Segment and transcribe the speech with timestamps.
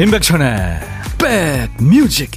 [0.00, 0.80] 임백천의
[1.18, 2.30] 백뮤직.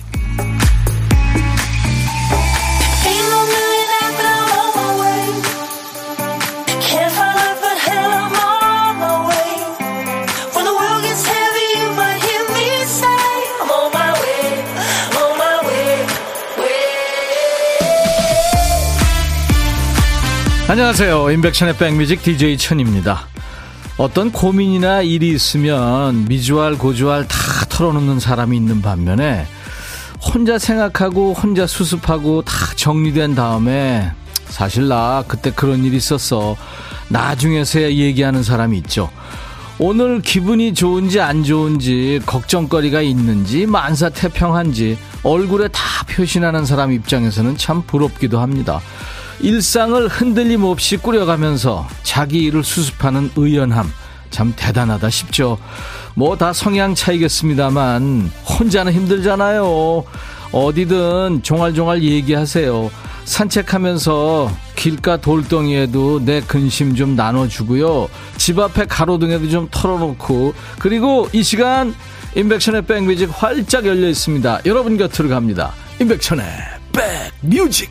[20.67, 21.31] 안녕하세요.
[21.31, 23.27] 임백천의 백뮤직 DJ 천입니다.
[23.97, 27.42] 어떤 고민이나 일이 있으면 미주알 고주알 다
[27.73, 29.47] 털어놓는 사람이 있는 반면에
[30.21, 34.11] 혼자 생각하고 혼자 수습하고 다 정리된 다음에
[34.45, 36.55] 사실 나 그때 그런 일이 있었어.
[37.09, 39.09] 나중에서야 얘기하는 사람이 있죠.
[39.79, 48.39] 오늘 기분이 좋은지 안 좋은지 걱정거리가 있는지 만사태평한지 얼굴에 다 표시나는 사람 입장에서는 참 부럽기도
[48.39, 48.81] 합니다.
[49.39, 53.91] 일상을 흔들림 없이 꾸려가면서 자기 일을 수습하는 의연함
[54.29, 55.57] 참 대단하다 싶죠.
[56.15, 60.03] 뭐 다 성향 차이겠습니다만 혼자는 힘들잖아요.
[60.51, 62.91] 어디든 종알종알 얘기하세요.
[63.25, 68.09] 산책하면서 길가 돌덩이에도 내 근심 좀 나눠주고요.
[68.37, 71.95] 집 앞에 가로등에도 좀 털어놓고 그리고 이 시간
[72.35, 74.61] 인백션의 백뮤직 활짝 열려 있습니다.
[74.65, 75.73] 여러분 곁으로 갑니다.
[75.99, 76.45] 인백션의
[77.41, 77.89] 백뮤직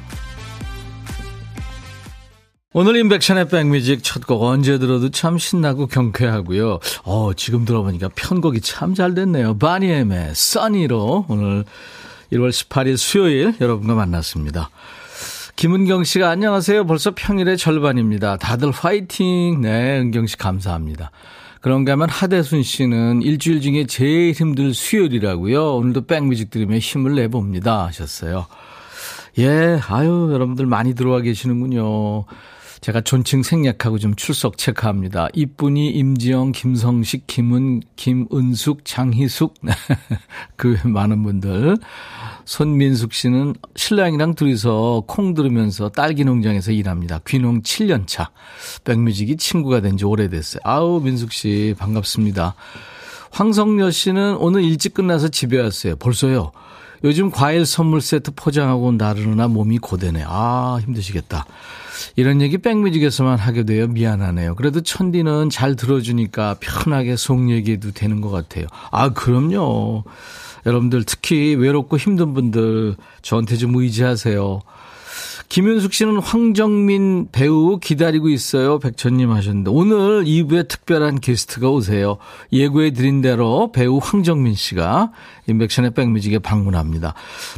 [2.74, 6.78] 오늘 인백션의 백뮤직 첫 곡 언제 들어도 참 신나고 경쾌하고요.
[7.04, 9.58] 어, 지금 들어보니까 편곡이 참 잘 됐네요.
[9.58, 11.64] 바니엠의 써니로 오늘
[12.32, 14.70] 1월 18일 수요일 여러분과 만났습니다.
[15.56, 16.86] 김은경 씨가 안녕하세요.
[16.86, 18.38] 벌써 평일의 절반입니다.
[18.38, 19.60] 다들 화이팅.
[19.60, 21.10] 네, 은경 씨 감사합니다.
[21.60, 25.74] 그런가 하면 하대순 씨는 일주일 중에 제일 힘들 수요일이라고요.
[25.76, 28.46] 오늘도 백뮤직 들으며 힘을 내봅니다 하셨어요.
[29.38, 32.24] 예, 아유, 여러분들 많이 들어와 계시는군요.
[32.82, 35.28] 제가 존칭 생략하고 좀 출석 체크합니다.
[35.34, 39.54] 이쁜이, 임지영, 김성식, 김은, 김은숙, 장희숙.
[40.56, 41.76] 그 많은 분들.
[42.44, 47.20] 손민숙 씨는 신랑이랑 둘이서 콩 들으면서 딸기 농장에서 일합니다.
[47.28, 48.30] 귀농 7년 차.
[48.84, 50.60] 백뮤직이 친구가 된 지 오래됐어요.
[50.64, 52.56] 아우, 민숙 씨, 반갑습니다.
[53.30, 55.94] 황성여 씨는 오늘 일찍 끝나서 집에 왔어요.
[55.96, 56.50] 벌써요.
[57.04, 60.24] 요즘 과일 선물 세트 포장하고 나르느라 몸이 고되네.
[60.26, 61.46] 아, 힘드시겠다.
[62.16, 63.86] 이런 얘기 백뮤직에서만 하게 돼요.
[63.88, 64.54] 미안하네요.
[64.54, 68.66] 그래도 천디는 잘 들어주니까 편하게 속 얘기해도 되는 것 같아요.
[68.90, 70.04] 아, 그럼요.
[70.64, 74.60] 여러분들 특히 외롭고 힘든 분들 저한테 좀 의지하세요.
[75.52, 78.78] 김윤숙 씨는 황정민 배우 기다리고 있어요.
[78.78, 82.16] 백천님 하셨는데 오늘 2부에 특별한 게스트가 오세요.
[82.54, 85.10] 예고해 드린 대로 배우 황정민 씨가
[85.48, 87.12] 인백션의 백뮤직에 방문합니다.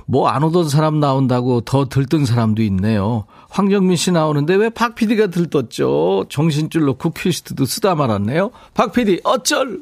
[0.06, 3.26] 뭐 안 오던 사람 나온다고 더 들뜬 사람도 있네요.
[3.50, 6.24] 황정민 씨 나오는데 왜 박 PD가 들떴죠?
[6.28, 8.50] 정신줄 놓고 퀴스트도 쓰다 말았네요.
[8.74, 9.78] 박 PD 어쩔?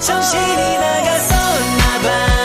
[0.00, 2.43] 정신이 나갔었나 봐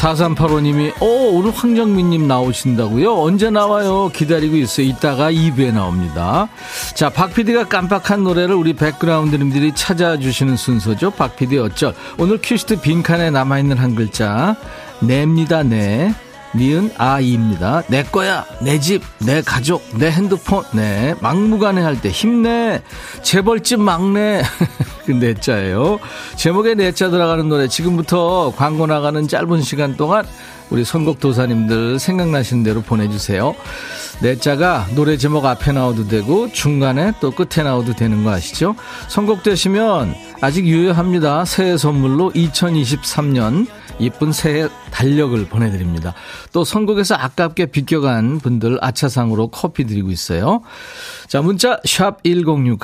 [0.00, 3.20] 4385님이 어 오늘 황정민님 나오신다고요?
[3.20, 4.10] 언제 나와요?
[4.14, 4.86] 기다리고 있어요.
[4.86, 6.48] 이따가 2부에 나옵니다.
[6.94, 11.10] 자, 박 PD가 깜빡한 노래를 우리 백그라운드님들이 찾아주시는 순서죠.
[11.10, 11.94] 박 PD 어쩔.
[12.18, 14.56] 오늘 퀴스트 빈칸에 남아있는 한 글자.
[15.00, 16.14] 냅니다, 네.
[16.56, 17.82] 니은 아이입니다.
[17.86, 21.14] 내 거야, 내 집, 내 가족, 내 핸드폰, 네.
[21.20, 22.82] 막무가내 할 때 힘내.
[23.22, 24.42] 재벌집 막내.
[25.06, 25.98] 그 내자예요.
[26.36, 30.24] 제목에 내 자 들어가는 노래 지금부터 광고 나가는 짧은 시간 동안
[30.70, 33.54] 우리 선곡 도사님들 생각나시는 대로 보내주세요.
[34.20, 38.74] 내 자가 노래 제목 앞에 나와도 되고 중간에 또 끝에 나와도 되는 거 아시죠?
[39.08, 41.44] 선곡되시면 아직 유효합니다.
[41.44, 43.66] 새해 선물로 2023년
[43.98, 46.14] 이쁜 새해 달력을 보내드립니다.
[46.52, 50.62] 또 선곡에서 아깝게 비껴간 분들 아차상으로 커피 드리고 있어요.
[51.28, 52.78] 자 문자 샵 1061,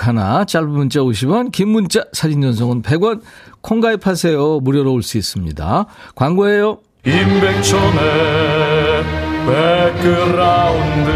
[0.46, 3.22] 짧은 문자 50원, 긴 문자 사진 전송은 100원,
[3.62, 4.60] 콩 가입하세요.
[4.60, 5.86] 무료로 올 수 있습니다.
[6.14, 6.78] 광고예요.
[7.06, 9.04] 임백천의
[9.46, 11.10] 백그라운드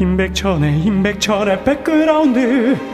[0.00, 2.93] 임백천의 임백천의 백그라운드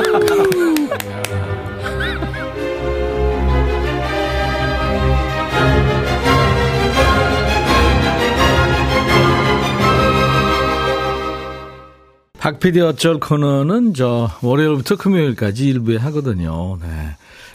[12.41, 16.79] 박PD 어쩔 코너는 저 월요일부터 금요일까지 일부에 하거든요.
[16.81, 16.87] 네.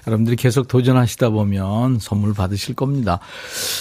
[0.06, 3.18] 여러분들이 계속 도전하시다 보면 선물 받으실 겁니다.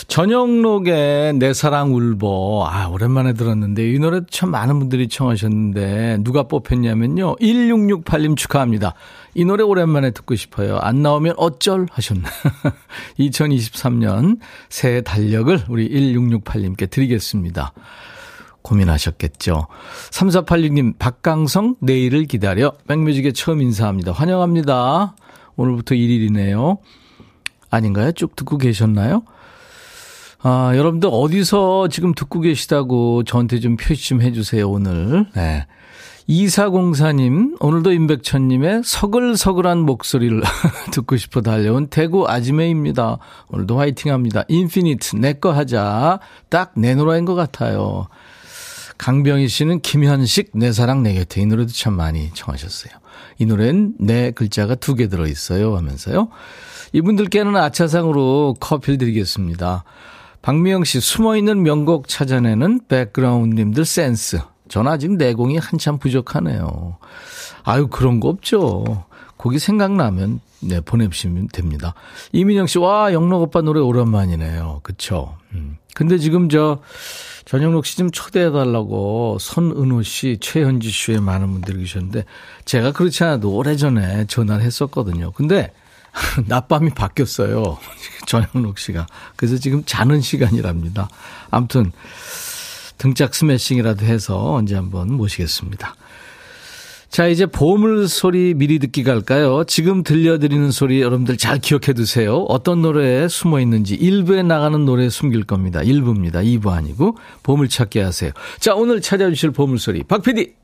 [0.08, 2.66] 전영록의 내 사랑 울보.
[2.66, 7.36] 아, 오랜만에 들었는데 이 노래 참 많은 분들이 청하셨는데 누가 뽑혔냐면요.
[7.36, 8.96] 1668님 축하합니다.
[9.36, 10.80] 이 노래 오랜만에 듣고 싶어요.
[10.80, 12.28] 안 나오면 어쩔 하셨나.
[13.20, 17.74] 2023년 새해 달력을 우리 1668님께 드리겠습니다.
[18.66, 19.68] 고민하셨겠죠.
[20.12, 22.74] 3486님, 박강성, 내일을 기다려.
[22.88, 24.12] 백뮤직에 처음 인사합니다.
[24.12, 25.16] 환영합니다.
[25.56, 26.80] 오늘부터 1일이네요.
[27.70, 28.12] 아닌가요?
[28.12, 29.24] 쭉 듣고 계셨나요?
[30.42, 35.28] 아, 여러분들 어디서 지금 듣고 계시다고 저한테 좀 표시 좀 해주세요, 오늘.
[35.36, 35.66] 네.
[36.28, 40.42] 2404님, 오늘도 임백천님의 서글서글한 목소리를
[40.92, 43.20] 듣고 싶어 달려온 대구 아지매입니다.
[43.50, 44.44] 오늘도 화이팅 합니다.
[44.48, 46.20] 인피니트, 내 거 하자.
[46.50, 48.08] 딱 내 노래인 것 같아요.
[48.98, 52.94] 강병희 씨는 김현식 내 사랑 내 곁에 이 노래도 참 많이 청하셨어요.
[53.38, 56.30] 이 노래는 내 글자가 두 개 들어 있어요 하면서요.
[56.94, 59.84] 이분들께는 아차상으로 커피를 드리겠습니다.
[60.42, 64.40] 박미영 씨 숨어있는 명곡 찾아내는 백그라운드님들 센스.
[64.70, 66.98] 전 아직 내공이 한참 부족하네요.
[67.64, 69.06] 아유 그런 거 없죠.
[69.38, 71.94] 곡이 생각나면 네 보내주시면 됩니다.
[72.32, 74.82] 이민영 씨, 와 영록 오빠 노래 오랜만이네요.
[74.84, 75.38] 그쵸?
[75.54, 75.78] 음.
[75.94, 76.80] 근데 지금 저
[77.46, 82.26] 전영록 씨 좀 초대해달라고 손은호 씨, 최현지 씨의 많은 분들이 계셨는데
[82.66, 85.32] 제가 그렇지 않아도 오래전에 전화를 했었거든요.
[85.32, 85.72] 근데
[86.48, 87.78] 낮밤이 바뀌었어요.
[88.28, 89.06] 전영록 씨가.
[89.36, 91.08] 그래서 지금 자는 시간이랍니다.
[91.52, 91.92] 아무튼
[92.98, 95.96] 등짝 스매싱이라도 해서 언제 한번 모시겠습니다.
[97.16, 99.64] 자, 이제 보물 소리 미리 듣기 갈까요?
[99.64, 102.40] 지금 들려드리는 소리 여러분들 잘 기억해 두세요.
[102.50, 105.80] 어떤 노래에 숨어 있는지 1부에 나가는 노래에 숨길 겁니다.
[105.80, 106.44] 1부입니다.
[106.44, 108.32] 2부 아니고 보물 찾기 하세요.
[108.60, 110.56] 자, 오늘 찾아주실 보물 소리 박 PD.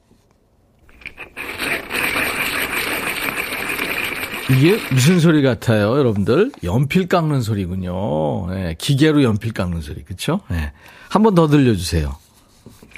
[4.50, 6.52] 이게 무슨 소리 같아요, 여러분들?
[6.66, 8.50] 연필 깎는 소리군요.
[8.50, 10.42] 네, 기계로 연필 깎는 소리, 그렇죠?
[10.50, 10.74] 네.
[11.08, 12.14] 한번 더 들려주세요.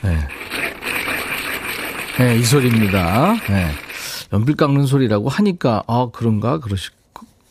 [0.03, 0.27] 네.
[2.19, 3.33] 네, 이 소리입니다.
[3.49, 3.71] 네.
[4.31, 6.59] 연필 깎는 소리라고 하니까, 아, 그런가?
[6.59, 6.91] 그러실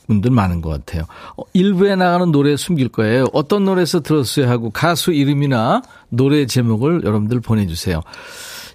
[0.07, 1.05] 분들 많은 것 같아요.
[1.37, 3.27] 어, 일부에 나가는 노래 숨길 거예요.
[3.33, 8.01] 어떤 노래에서 들었어요 하고 가수 이름이나 노래 제목을 여러분들 보내주세요.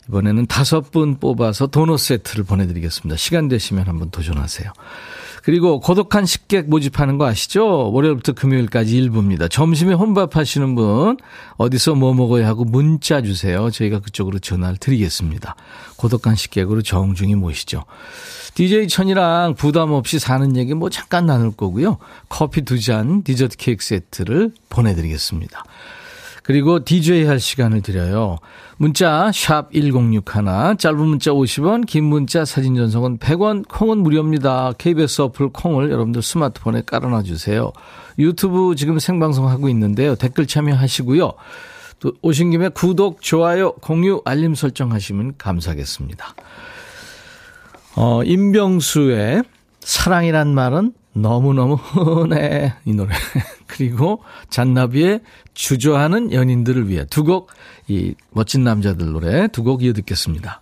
[0.09, 3.17] 이번에는 다섯 분 뽑아서 도넛 세트를 보내드리겠습니다.
[3.17, 4.71] 시간 되시면 한번 도전하세요.
[5.47, 7.89] 그리고 고독한 식객 모집하는 거 아시죠?
[7.94, 9.47] 월요일부터 금요일까지 일부입니다.
[9.47, 11.15] 점심에 혼밥 하시는 분
[11.55, 13.71] 어디서 뭐 먹어야 하고 문자 주세요.
[13.71, 15.55] 저희가 그쪽으로 전화를 드리겠습니다.
[15.95, 17.85] 고독한 식객으로 정중히 모시죠.
[18.55, 21.97] DJ 천이랑 부담 없이 사는 얘기 뭐 잠깐 나눌 거고요.
[22.27, 25.63] 커피 두 잔, 디저트 케이크 세트를 보내드리겠습니다.
[26.47, 28.38] 그리고 DJ 할 시간을 드려요.
[28.77, 34.71] 문자 1061, 짧은 문자 50원, 긴 문자 사진 전송은 100원, 콩은 무료입니다.
[34.77, 37.73] KBS 어플 콩을 여러분들 스마트폰에 깔아놔 주세요.
[38.17, 40.15] 유튜브 지금 생방송 하고 있는데요.
[40.15, 41.33] 댓글 참여하시고요.
[41.99, 46.33] 또 오신 김에 구독, 좋아요, 공유, 알림 설정하시면 감사하겠습니다.
[47.97, 49.44] 어, 임병수의
[49.81, 52.73] 사랑이란 말은 너무너무 흔해.
[52.85, 53.13] 이 노래.
[53.68, 55.21] 그리고 잔나비의
[55.53, 57.49] 주저하는 연인들을 위해 두 곡,
[57.87, 60.61] 이 멋진 남자들 노래 두 곡 이어 듣겠습니다.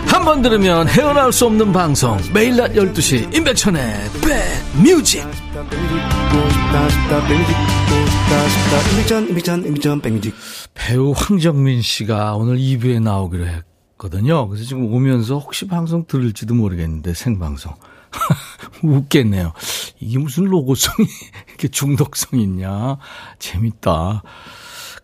[0.11, 4.09] 한 번 들으면 헤어나올 수 없는 방송 매일 낮 12시 임백천의
[4.83, 5.25] 백뮤직
[10.73, 14.47] 배우 황정민 씨가 오늘 2부에 나오기로 했거든요.
[14.47, 17.73] 그래서 지금 오면서 혹시 방송 들을지도 모르겠는데 생방송.
[18.83, 19.53] 웃겠네요.
[19.99, 21.07] 이게 무슨 로고성이
[21.49, 22.97] 이렇게 중독성 있냐.
[23.39, 24.23] 재밌다.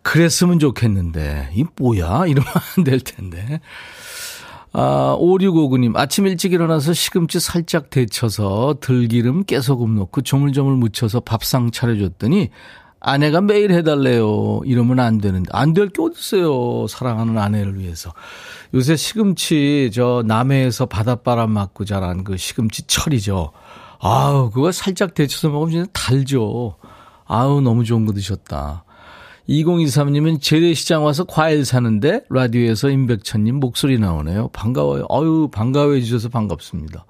[0.02, 2.26] 그랬으면 좋겠는데, 이 뭐야?
[2.26, 3.60] 이러면 안 될 텐데.
[4.72, 12.50] 아, 5659님, 아침 일찍 일어나서 시금치 살짝 데쳐서 들기름, 깨소금 넣고 조물조물 묻혀서 밥상 차려줬더니
[13.00, 14.60] 아내가 매일 해달래요.
[14.64, 15.48] 이러면 안 되는데.
[15.52, 16.86] 안 될 게 어딨어요.
[16.88, 18.12] 사랑하는 아내를 위해서.
[18.74, 23.52] 요새 시금치, 저, 남해에서 바닷바람 맞고 자란 그 시금치 철이죠.
[24.00, 26.74] 아우, 그거 살짝 데쳐서 먹으면 달죠.
[27.24, 28.84] 아우, 너무 좋은 거 드셨다.
[29.48, 34.48] 2023님은 재래시장 와서 과일 사는데 라디오에서 임백천님 목소리 나오네요.
[34.48, 35.06] 반가워요.
[35.10, 37.06] 어유 반가워해 주셔서 반갑습니다.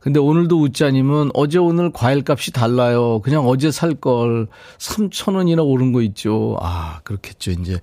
[0.00, 3.20] 근데 오늘도 웃자님은 어제 오늘 과일 값이 달라요.
[3.20, 4.46] 그냥 어제 살 걸
[4.78, 6.56] 3,000원이나 오른 거 있죠.
[6.60, 7.50] 아, 그렇겠죠.
[7.50, 7.80] 이제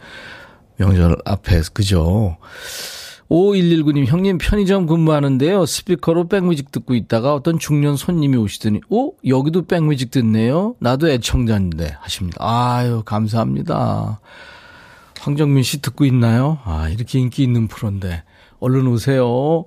[0.78, 2.38] 명절 앞에, 그죠.
[3.30, 5.66] 5119님, 형님 편의점 근무하는데요.
[5.66, 10.76] 스피커로 백뮤직 듣고 있다가 어떤 중년 손님이 오시더니, 오, 여기도 백뮤직 듣네요.
[10.80, 12.38] 나도 애청자인데 하십니다.
[12.40, 14.20] 아유, 감사합니다.
[15.20, 16.60] 황정민 씨 듣고 있나요?
[16.66, 18.24] 아, 이렇게 인기 있는 프로인데.
[18.60, 19.66] 얼른 오세요.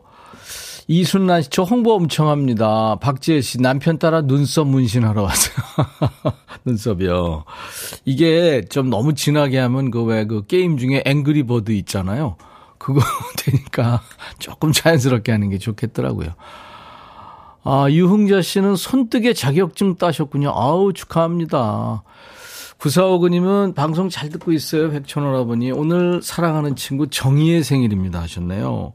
[0.89, 2.97] 이순란 씨, 저 홍보 엄청 합니다.
[3.01, 5.57] 박지혜 씨, 남편 따라 눈썹 문신하러 왔어요.
[6.65, 7.45] 눈썹이요.
[8.05, 12.37] 이게 좀 너무 진하게 하면 그 왜그 게임 중에 앵그리버드 있잖아요.
[12.87, 13.01] 그거
[13.37, 14.01] 되니까
[14.39, 16.29] 조금 자연스럽게 하는 게 좋겠더라고요.
[17.65, 20.53] 아, 유흥자 씨는 손뜨개 자격증 따셨군요.
[20.55, 22.05] 아우, 축하합니다.
[22.79, 24.93] 구사오그님은 방송 잘 듣고 있어요.
[24.93, 25.73] 백천원아버니.
[25.73, 28.21] 오늘 사랑하는 친구 정희의 생일입니다.
[28.23, 28.93] 하셨네요.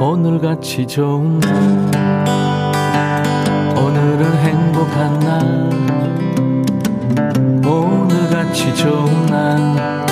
[0.00, 1.94] 오늘같이 좋은 날
[3.78, 5.66] 오늘은 행복한 날
[7.64, 10.05] 오늘같이 좋은 날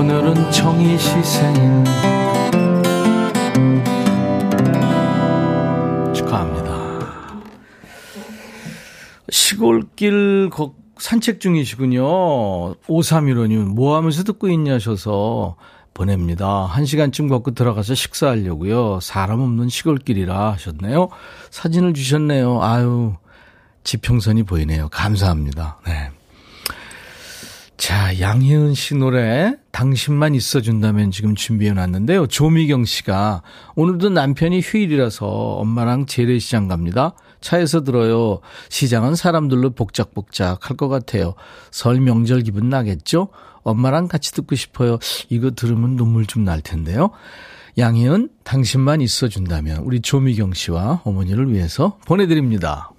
[0.00, 1.84] 오늘은 정희 시 생일
[6.14, 7.42] 축하합니다
[9.28, 10.48] 시골길
[10.96, 12.02] 산책 중이시군요
[12.76, 15.56] 5315님 뭐 하면서 듣고 있냐셔서
[15.92, 16.64] 보냅니다.
[16.64, 19.00] 한 시간쯤 걷고 들어가서 식사하려고요.
[19.02, 21.10] 사람 없는 시골길이라 하셨네요.
[21.50, 22.62] 사진을 주셨네요.
[22.62, 23.16] 아유,
[23.84, 24.88] 지평선이 보이네요.
[24.88, 25.80] 감사합니다.
[25.86, 26.10] 네.
[27.80, 32.26] 자, 양희은 씨 노래 당신만 있어준다면 지금 준비해 놨는데요.
[32.26, 33.42] 조미경 씨가
[33.74, 37.14] 오늘도 남편이 휴일이라서 엄마랑 재래시장 갑니다.
[37.40, 38.40] 차에서 들어요.
[38.68, 41.34] 시장은 사람들로 복작복작 할 것 같아요.
[41.70, 43.28] 설 명절 기분 나겠죠?
[43.62, 44.98] 엄마랑 같이 듣고 싶어요.
[45.30, 47.10] 이거 들으면 눈물 좀 날 텐데요.
[47.78, 52.90] 양희은 당신만 있어준다면 우리 조미경 씨와 어머니를 위해서 보내드립니다.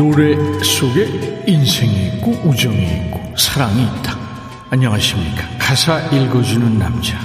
[0.00, 4.16] 노래 속에 인생이 있고 우정이 있고 사랑이 있다.
[4.70, 5.46] 안녕하십니까.
[5.58, 7.18] 가사 읽어주는 남자.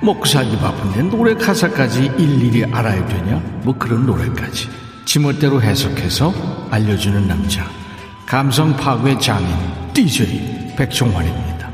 [0.00, 3.42] 먹고 살기 바쁜데 노래 가사까지 일일이 알아야 되냐?
[3.64, 4.68] 뭐 그런 노래까지.
[5.04, 7.68] 지멋대로 해석해서 알려주는 남자.
[8.24, 9.48] 감성 파괴 장인
[9.92, 11.68] DJ 백종환입니다.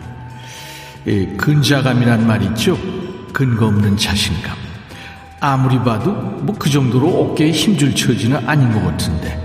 [1.08, 2.78] 이 근자감이란 말 있죠?
[3.34, 4.56] 근거 없는 자신감.
[5.40, 9.41] 아무리 봐도 뭐 그 정도로 어깨에 힘줄 처지는 아닌 것 같은데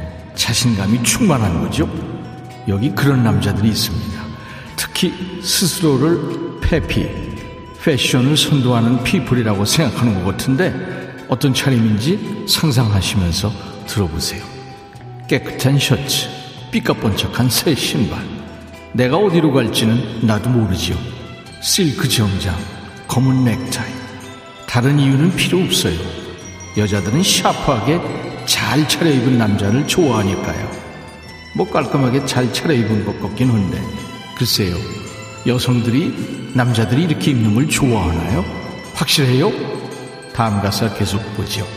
[0.47, 1.89] 자신감이 충만한 거죠.
[2.69, 4.23] 여기 그런 남자들이 있습니다.
[4.77, 7.05] 특히 스스로를 페피,
[7.83, 10.73] 패션을 선도하는 피플이라고 생각하는 것 같은데
[11.27, 13.51] 어떤 차림인지 상상하시면서
[13.87, 14.41] 들어보세요.
[15.27, 16.29] 깨끗한 셔츠,
[16.71, 18.23] 삐까뻔쩍한 새 신발.
[18.93, 20.95] 내가 어디로 갈지는 나도 모르지요.
[21.61, 22.55] 실크 정장,
[23.09, 23.91] 검은 넥타이.
[24.65, 25.99] 다른 이유는 필요 없어요.
[26.77, 30.71] 여자들은 샤프하게 잘 차려입은 남자를 좋아하니까요.
[31.55, 33.79] 뭐 깔끔하게 잘 차려입은 것 같긴 한데
[34.37, 34.75] 글쎄요.
[35.45, 38.43] 여성들이 남자들이 이렇게 입는 걸 좋아하나요?
[38.95, 39.51] 확실해요?
[40.33, 41.67] 다음 가사 계속 보죠.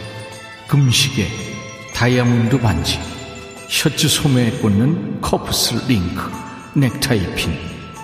[0.68, 1.26] 금시계,
[1.94, 3.00] 다이아몬드 반지,
[3.68, 6.22] 셔츠 소매에 꽂는 커프스 링크,
[6.74, 7.52] 넥타이 핀.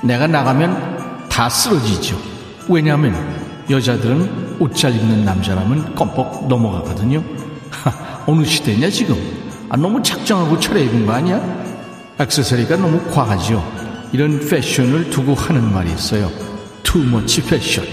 [0.02, 2.20] 내가 나가면 다 쓰러지죠.
[2.68, 3.14] 왜냐하면
[3.70, 7.22] 여자들은 옷 잘 입는 남자라면 껌뻑 넘어가거든요.
[8.26, 9.16] 어느 시대냐 지금?
[9.68, 11.40] 아, 너무 착정하고 차려 입은 거 아니야?
[12.18, 13.62] 액세서리가 너무 과하죠.
[14.12, 16.30] 이런 패션을 두고 하는 말이 있어요.
[16.82, 17.84] 투머치 패션.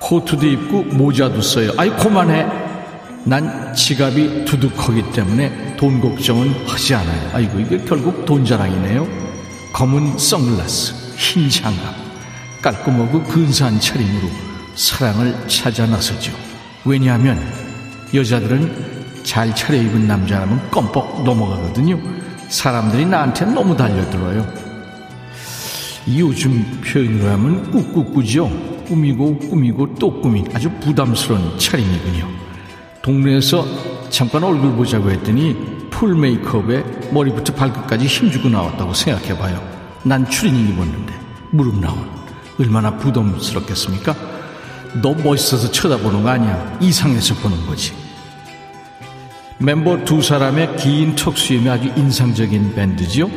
[0.00, 1.72] 코트도 입고 모자도 써요.
[1.76, 2.46] 아이 그만해.
[3.24, 7.30] 난 지갑이 두둑하기 때문에 돈 걱정은 하지 않아요.
[7.34, 9.06] 아이고 이게 결국 돈 자랑이네요.
[9.72, 11.94] 검은 선글라스, 흰 장갑,
[12.62, 14.28] 깔끔하고 근사한 차림으로
[14.74, 16.32] 사랑을 찾아 나서죠.
[16.84, 17.38] 왜냐하면
[18.12, 22.00] 여자들은 잘 차려입은 남자라면 껌뻑 넘어가거든요.
[22.48, 24.46] 사람들이 나한테 너무 달려들어요.
[26.16, 28.50] 요즘 표현으로 하면 꾹꾹꾸죠.
[28.86, 32.26] 꾸미고 꾸미고 또 꾸민 아주 부담스러운 차림이군요.
[33.02, 33.64] 동네에서
[34.10, 35.56] 잠깐 얼굴 보자고 했더니
[35.90, 39.62] full 메이크업에 머리부터 발끝까지 힘주고 나왔다고 생각해봐요.
[40.02, 41.12] 난 추리닝 입었는데
[41.50, 42.08] 무릎 나온
[42.58, 44.16] 얼마나 부담스럽겠습니까?
[45.00, 46.78] 너 멋있어서 쳐다보는 거 아니야.
[46.80, 47.99] 이상해서 보는 거지.
[49.62, 53.30] 멤버 두 사람의 긴 턱수염이 아주 인상적인 밴드지요.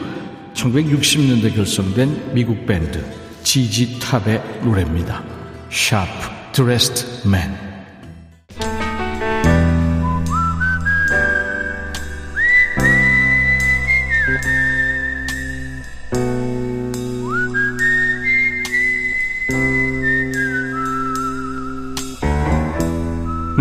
[0.53, 3.03] 1960년대 결성된 미국 밴드
[3.43, 5.21] ZZ Top의 노래입니다.
[5.69, 6.13] Sharp
[6.53, 7.51] Dressed Man.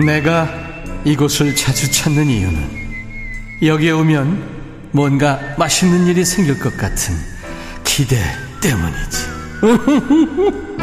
[0.07, 0.62] 내가
[1.04, 2.82] 이곳을 자주 찾는 이유는
[3.62, 7.14] 여기에 오면 뭔가 맛있는 일이 생길 것 같은
[7.85, 8.16] 기대
[8.61, 9.32] 때문이지.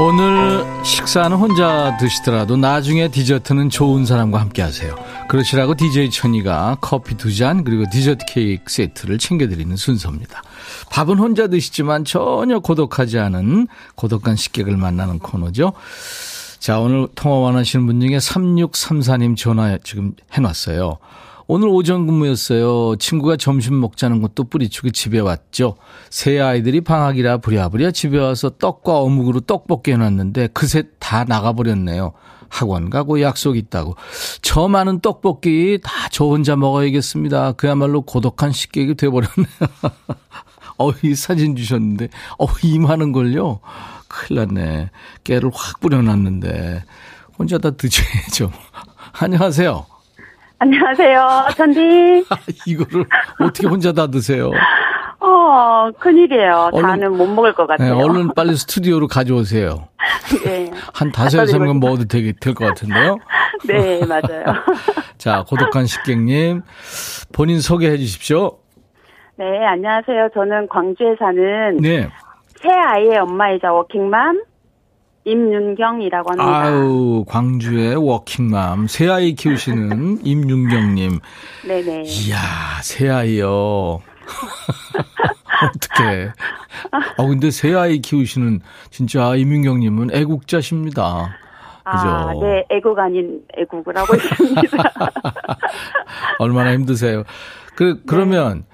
[0.00, 4.96] 오늘 식사는 혼자 드시더라도 나중에 디저트는 좋은 사람과 함께 하세요.
[5.28, 10.42] 그러시라고 DJ 천이가 커피 두 잔 그리고 디저트 케이크 세트를 챙겨드리는 순서입니다.
[10.90, 15.72] 밥은 혼자 드시지만 전혀 고독하지 않은 고독한 식객을 만나는 코너죠.
[16.58, 20.98] 자, 오늘 통화 원하시는 분 중에 3634님 전화 지금 해놨어요.
[21.48, 22.96] 오늘 오전 근무였어요.
[22.96, 25.74] 친구가 점심 먹자는 것도 뿌리치고 집에 왔죠.
[26.08, 32.12] 새 아이들이 방학이라 부랴부랴 집에 와서 떡과 어묵으로 떡볶이 해놨는데 그새 다 나가버렸네요.
[32.48, 33.96] 학원 가고 약속 있다고.
[34.42, 37.52] 저 많은 떡볶이 다 저 혼자 먹어야겠습니다.
[37.52, 39.46] 그야말로 고독한 식객이 돼버렸네요.
[40.82, 42.08] 어, 이 사진 주셨는데,
[42.38, 43.60] 어, 이 많은 걸요?
[44.08, 44.90] 큰일 났네.
[45.24, 46.82] 깨를 확 뿌려놨는데,
[47.38, 48.52] 혼자 다 드셔야죠.
[49.20, 49.86] 안녕하세요.
[50.58, 52.24] 안녕하세요, 천디.
[52.66, 53.06] 이거를
[53.40, 54.50] 어떻게 혼자 다 드세요?
[55.18, 56.70] 어, 큰일이에요.
[56.72, 57.96] 얼른, 다는 못 먹을 것 같아요.
[57.96, 59.88] 네, 얼른 빨리 스튜디오로 가져오세요.
[60.44, 60.70] 네.
[60.92, 63.18] 한 다섯, 여섯 명 먹어도 될것 같은데요?
[63.66, 64.44] 네, 맞아요.
[65.18, 66.62] 자, 고독한 식객님,
[67.32, 68.61] 본인 소개해 주십시오.
[69.42, 70.28] 네, 안녕하세요.
[70.34, 72.08] 저는 광주에 사는 네.
[72.60, 74.44] 새 아이의 엄마이자 워킹맘
[75.24, 76.60] 임윤경이라고 합니다.
[76.60, 81.18] 아유, 광주의 워킹맘, 새 아이 키우시는 임윤경님.
[81.66, 82.02] 네네.
[82.02, 82.38] 이야,
[82.82, 83.48] 새 아이요.
[85.74, 86.30] 어떻게?
[86.92, 91.34] 아 근데 새 아이 키우시는 진짜 임윤경님은 애국자십니다.
[91.84, 92.08] 그죠?
[92.08, 94.78] 아, 네, 애국 아닌 애국을 하고 있습니다.
[96.38, 97.24] 얼마나 힘드세요?
[97.74, 98.71] 그 그러면 네.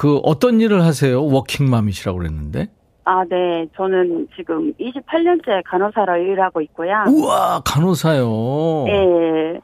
[0.00, 1.22] 그 어떤 일을 하세요?
[1.22, 2.68] 워킹맘이시라고 그랬는데?
[3.04, 3.66] 아, 네.
[3.76, 7.04] 저는 지금 28년째 간호사로 일하고 있고요.
[7.06, 8.24] 우와, 간호사요?
[8.88, 9.60] 네.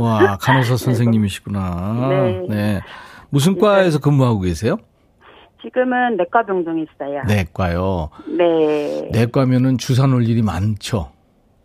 [0.00, 2.08] 와, 간호사 선생님이시구나.
[2.08, 2.46] 네.
[2.48, 2.80] 네.
[3.30, 4.78] 무슨 과에서 근무하고 계세요?
[5.62, 7.22] 지금은 내과 병동에 있어요.
[7.28, 8.10] 내과요?
[8.36, 9.08] 네.
[9.12, 11.12] 내과면은 주사 놓을 일이 많죠?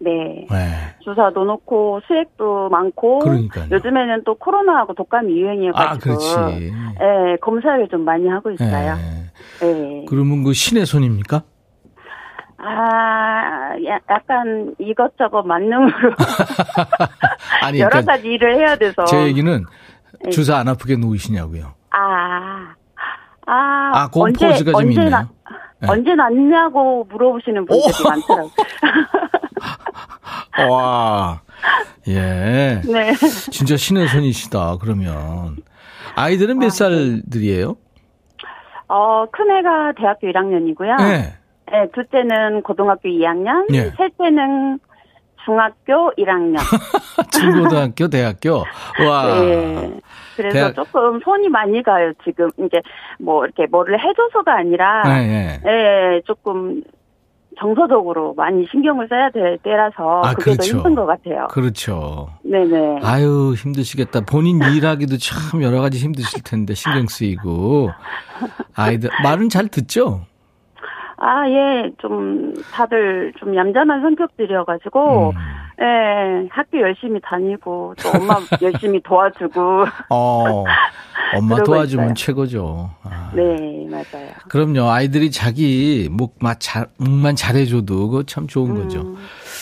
[0.03, 0.47] 네.
[0.49, 0.67] 네.
[1.03, 3.19] 주사도 놓고 수액도 많고.
[3.19, 3.67] 그러니까요.
[3.71, 5.93] 요즘에는 또 코로나하고 독감이 유행이어가지고.
[5.93, 6.71] 아, 그렇지.
[6.99, 8.95] 네, 검사를 좀 많이 하고 있어요.
[8.95, 9.01] 네.
[9.61, 10.05] 네.
[10.09, 11.43] 그러면 그 신의 손입니까?
[12.57, 13.71] 아,
[14.09, 15.91] 약간 이것저것 만능으로.
[17.63, 19.03] 아니, 여러 그러니까 가지 일을 해야 돼서.
[19.05, 19.65] 제 얘기는
[20.23, 20.29] 네.
[20.29, 21.73] 주사 안 아프게 놓으시냐고요.
[21.91, 22.73] 아,
[23.47, 25.27] 아, 아, 그 언제, 포즈가 좀 있네요.
[25.81, 25.87] 나, 네.
[25.87, 28.51] 언제 났냐고 물어보시는 분들이 많더라고요.
[30.69, 31.41] 와,
[32.07, 32.81] 예.
[32.85, 33.13] 네.
[33.51, 35.57] 진짜 신의 손이시다, 그러면.
[36.15, 36.75] 아이들은 몇 아, 네.
[36.75, 37.75] 살들이에요?
[38.89, 40.97] 어, 큰 애가 대학교 1학년이고요.
[40.97, 41.33] 네.
[41.71, 43.91] 네, 둘째는 고등학교 2학년, 네.
[43.97, 44.79] 셋째는
[45.45, 46.57] 중학교 1학년.
[47.31, 48.63] 중고등학교, 대학교?
[49.07, 49.39] 와.
[49.41, 49.99] 네.
[50.41, 50.75] 그래서 대학...
[50.75, 52.49] 조금 손이 많이 가요, 지금.
[52.57, 52.81] 이제
[53.19, 55.03] 뭐 이렇게 뭐를 해줘서가 아니라.
[55.03, 55.61] 네, 네.
[55.63, 56.81] 네 조금
[57.59, 60.71] 정서적으로 많이 신경을 써야 될 때라서 아, 그게 그렇죠.
[60.71, 61.47] 더 힘든 것 같아요.
[61.51, 62.29] 그렇죠.
[62.43, 62.99] 네네.
[63.03, 64.21] 아유 힘드시겠다.
[64.21, 67.91] 본인 일하기도 참 여러 가지 힘드실 텐데 신경 쓰이고
[68.75, 70.21] 아이들 말은 잘 듣죠?
[71.23, 75.35] 아, 예, 좀, 다들 좀 얌전한 성격들이어가지고, 음.
[75.81, 79.85] 예, 학교 열심히 다니고, 또 엄마 열심히 도와주고.
[80.09, 80.63] 어,
[81.35, 82.13] 엄마 도와주면 있어요.
[82.13, 82.91] 최고죠.
[83.03, 83.31] 아.
[83.35, 84.31] 네, 맞아요.
[84.47, 84.91] 그럼요.
[84.91, 89.15] 아이들이 자기 묵만 잘, 묵만 잘해줘도 그거 참 좋은 음, 거죠.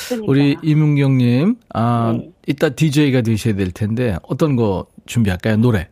[0.09, 0.29] 그러니까요.
[0.29, 2.29] 우리 이문경님, 아, 네.
[2.47, 5.55] 이따 DJ가 되셔야 될 텐데, 어떤 거 준비할까요?
[5.57, 5.87] 노래?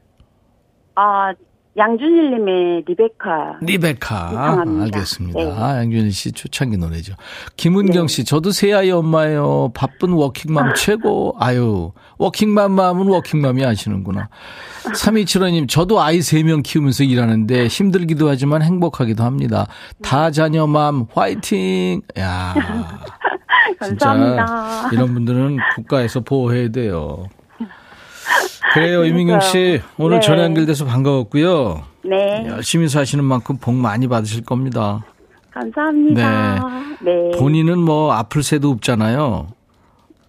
[0.96, 1.32] 아,
[1.78, 3.60] 양준일님의 리베카.
[3.62, 4.30] 리베카.
[4.30, 4.84] 신청합니다.
[4.86, 5.40] 알겠습니다.
[5.40, 5.50] 네.
[5.50, 7.14] 양준일 씨 초창기 노래죠.
[7.56, 8.14] 김은경 네.
[8.14, 9.72] 씨, 저도 새 아이 엄마예요.
[9.76, 11.36] 바쁜 워킹맘 최고.
[11.40, 14.30] 아유, 워킹맘 마음은 워킹맘이 아시는구나.
[14.86, 19.68] 3275님, 저도 아이 3명 키우면서 일하는데 힘들기도 하지만 행복하기도 합니다.
[20.02, 22.02] 다 자녀 맘 화이팅!
[22.18, 22.56] 야
[23.80, 24.90] 감사합니다.
[24.94, 27.26] 이런 분들은 국가에서 보호해야 돼요.
[28.74, 29.82] 그래요, 이민경 씨.
[29.98, 30.26] 오늘 네.
[30.26, 31.84] 전화 연결돼서 반가웠고요.
[32.04, 32.46] 네.
[32.48, 35.04] 열심히 사시는 만큼 복 많이 받으실 겁니다.
[35.52, 36.60] 감사합니다.
[37.02, 37.12] 네.
[37.12, 37.38] 네.
[37.40, 39.48] 본인은 뭐 아플 새도 없잖아요.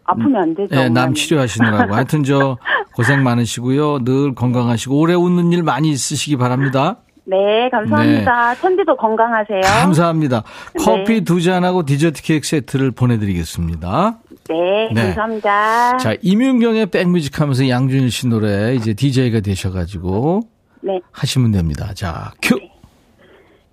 [0.05, 0.75] 아프면 안 되죠.
[0.75, 1.95] 네, 남 치료하시느라고.
[1.95, 2.57] 하여튼 저
[2.95, 4.05] 고생 많으시고요.
[4.05, 6.97] 늘 건강하시고 오래 웃는 일 많이 있으시기 바랍니다.
[7.27, 8.55] 네, 감사합니다.
[8.55, 8.61] 네.
[8.61, 9.61] 천디도 건강하세요.
[9.61, 10.45] 감사합니다.
[10.79, 11.21] 커피 네.
[11.21, 14.17] 두 잔하고 디저트 케이크 세트를 보내드리겠습니다.
[14.49, 15.99] 네, 네, 감사합니다.
[15.99, 20.41] 자, 임윤경의 백뮤직 하면서 양준일 씨 노래 이제 DJ가 되셔가지고
[20.83, 21.01] 네.
[21.13, 21.93] 하시면 됩니다.
[21.95, 22.57] 자, 큐!
[22.57, 22.73] 네.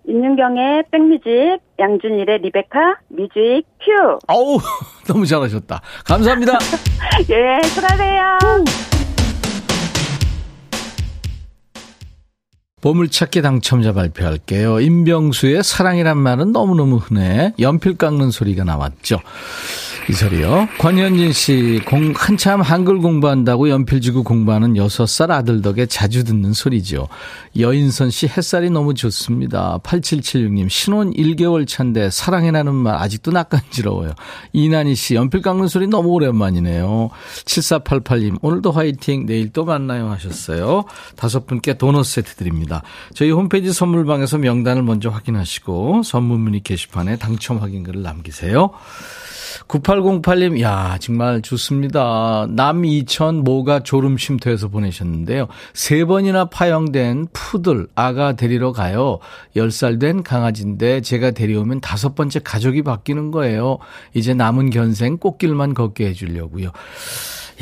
[0.08, 4.20] 임윤경의 백뮤직, 양준일의 리베카, music, cue!
[4.28, 4.60] 어우,
[5.08, 5.82] 너무 잘하셨다.
[6.06, 6.54] 감사합니다.
[7.30, 8.66] 예, 수고하세요.
[12.82, 14.80] 보물찾기 당첨자 발표할게요.
[14.80, 17.54] 임병수의 사랑이란 말은 너무너무 흔해.
[17.60, 19.22] 연필 깎는 소리가 나왔죠.
[20.08, 20.68] 이 소리요.
[20.78, 27.08] 권현진 씨, 공, 한참 한글 공부한다고 연필 쥐고 공부하는 6살 아들 덕에 자주 듣는 소리죠.
[27.58, 29.80] 여인선 씨, 햇살이 너무 좋습니다.
[29.82, 34.14] 8776님, 신혼 1개월 차인데 사랑해라는 말 아직도 낯간지러워요.
[34.54, 37.10] 이난희 씨, 연필 깎는 소리 너무 오랜만이네요.
[37.46, 40.84] 7488님, 오늘도 화이팅, 내일 또 만나요 하셨어요.
[41.16, 42.84] 다섯 분께 도넛 세트 드립니다.
[43.16, 48.70] 저희 홈페이지 선물방에서 명단을 먼저 확인하시고 선물 문의 게시판에 당첨 확인글을 남기세요.
[49.68, 52.48] 9808님, 야, 정말 좋습니다.
[52.50, 55.48] 남이천 모가 졸음 쉼터에서 보내셨는데요.
[55.74, 59.20] 세 번이나 파형된 푸들, 아가 데리러 가요.
[59.56, 63.78] 10살 된 강아지인데 제가 데려오면 다섯 번째 가족이 바뀌는 거예요.
[64.14, 66.72] 이제 남은 견생 꽃길만 걷게 해주려고요.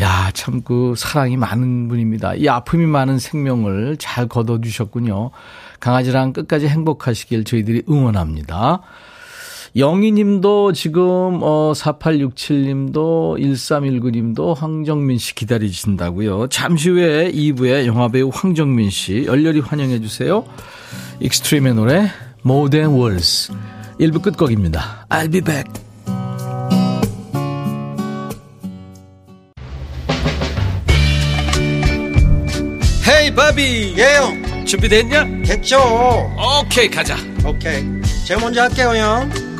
[0.02, 2.36] 야, 참 그 사랑이 많은 분입니다.
[2.36, 5.32] 이 아픔이 많은 생명을 잘 거둬주셨군요.
[5.80, 8.82] 강아지랑 끝까지 행복하시길 저희들이 응원합니다.
[9.76, 16.48] 영희님도 지금 어 4867님도 1319님도 황정민 씨 기다리신다고요.
[16.50, 20.46] 잠시 후에 2부에 영화배우 황정민 씨 열렬히 환영해 주세요.
[21.22, 22.12] 익스트림의 노래
[22.46, 23.52] More Than Words
[24.00, 25.08] 1부 끝곡입니다.
[25.10, 25.72] I'll be back.
[33.08, 35.44] Hey 바비 예 형 준비됐냐?
[35.46, 35.78] 됐죠
[36.62, 37.84] 오케이 가자 오케이
[38.26, 39.43] 제가 먼저 할게요 형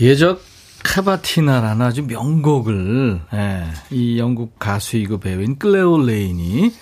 [0.00, 0.42] 예적
[0.82, 6.72] 카바티나라는 아주 명곡을 예, 이 영국 가수이고 배우인 클레오 레인이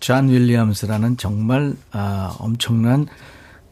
[0.00, 3.06] 존 윌리엄스라는 정말 아, 엄청난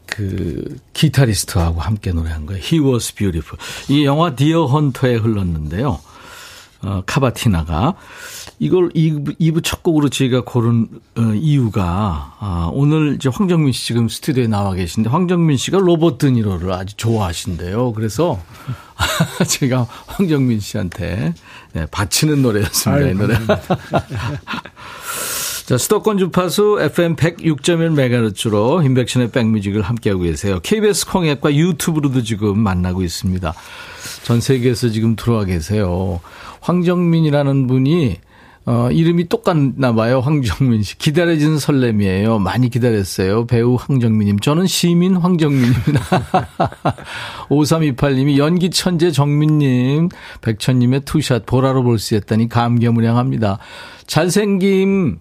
[0.07, 2.61] 그 기타리스트하고 함께 노래한 거예요.
[2.63, 3.59] He was beautiful.
[3.89, 5.99] 이 영화 디어 헌터에 흘렀는데요.
[6.81, 7.95] 어, 카바티나가
[8.59, 10.87] 이걸 2부, 2부 첫 곡으로 저희가 고른
[11.17, 16.71] 어, 이유가 아, 오늘 이제 황정민 씨 지금 스튜디오에 나와 계신데 황정민 씨가 로버트 드니로를
[16.71, 17.93] 아주 좋아하신대요.
[17.93, 18.39] 그래서
[19.47, 21.33] 제가 황정민 씨한테
[21.73, 23.05] 네, 바치는 노래였습니다.
[23.05, 23.35] 아유, 이 노래.
[25.67, 30.59] 자, 수도권 주파수 FM 106.1MHz로 인백션의 백뮤직을 함께하고 계세요.
[30.63, 33.53] KBS 콩앱과 유튜브로도 지금 만나고 있습니다.
[34.27, 36.19] 전 세계에서 지금 들어와 계세요.
[36.59, 38.17] 황정민이라는 분이
[38.65, 40.19] 어, 이름이 똑같나 봐요.
[40.19, 40.97] 황정민 씨.
[40.97, 42.37] 기다려진 설렘이에요.
[42.37, 43.47] 많이 기다렸어요.
[43.47, 44.39] 배우 황정민님.
[44.39, 46.01] 저는 시민 황정민입니다.
[47.47, 50.09] 5328님이 연기 천재 정민님.
[50.41, 53.59] 백천님의 투샷 보라로 볼 수 있다니 감개무량합니다.
[54.07, 55.19] 잘생김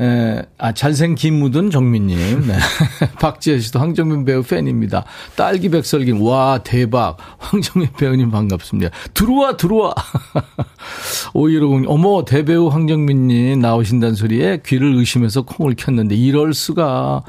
[0.00, 2.46] 에, 아, 잘생김 묻은 정민님.
[2.48, 2.58] 네.
[3.20, 5.04] 박지혜 씨도 황정민 배우 팬입니다.
[5.36, 6.20] 딸기 백설김.
[6.20, 7.16] 와, 대박.
[7.38, 8.90] 황정민 배우님 반갑습니다.
[9.14, 9.94] 들어와, 들어와.
[11.32, 11.88] 5150.
[11.88, 17.22] 어머, 대배우 황정민님 나오신다는 소리에 귀를 의심해서 콩을 켰는데 이럴 수가.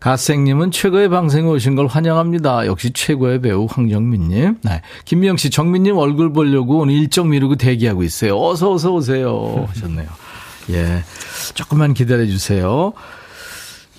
[0.00, 2.66] 가생님은 최고의 방송에 오신 걸 환영합니다.
[2.66, 4.58] 역시 최고의 배우 황정민님.
[4.62, 4.82] 네.
[5.06, 8.38] 김미영 씨, 정민님 얼굴 보려고 오늘 일정 미루고 대기하고 있어요.
[8.38, 9.66] 어서, 어서 오세요.
[9.70, 10.06] 하셨네요.
[10.70, 11.04] 예.
[11.54, 12.92] 조금만 기다려 주세요.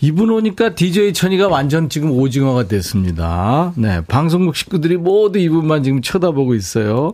[0.02, 3.74] 이분 오니까 DJ 천이가 완전 지금 오징어가 됐습니다.
[3.76, 4.02] 네.
[4.08, 7.14] 방송국 식구들이 모두 이분만 지금 쳐다보고 있어요.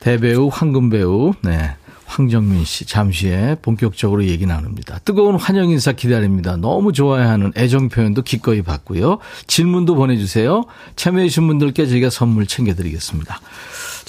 [0.00, 1.74] 대배우, 황금배우, 네.
[2.12, 4.98] 황정민 씨, 잠시 후에 본격적으로 얘기 나눕니다.
[5.04, 6.56] 뜨거운 환영 인사 기다립니다.
[6.56, 9.18] 너무 좋아하는 애정 표현도 기꺼이 받고요.
[9.46, 10.64] 질문도 보내주세요.
[10.96, 13.40] 참여해주신 분들께 저희가 선물 챙겨드리겠습니다.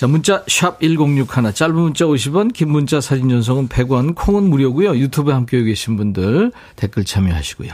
[0.04, 4.98] 자, 문자 샵 1061, 짧은 문자 50원, 긴 문자 사진 전송은 100원, 콩은 무료고요.
[4.98, 7.72] 유튜브에 함께 계신 분들 댓글 참여하시고요.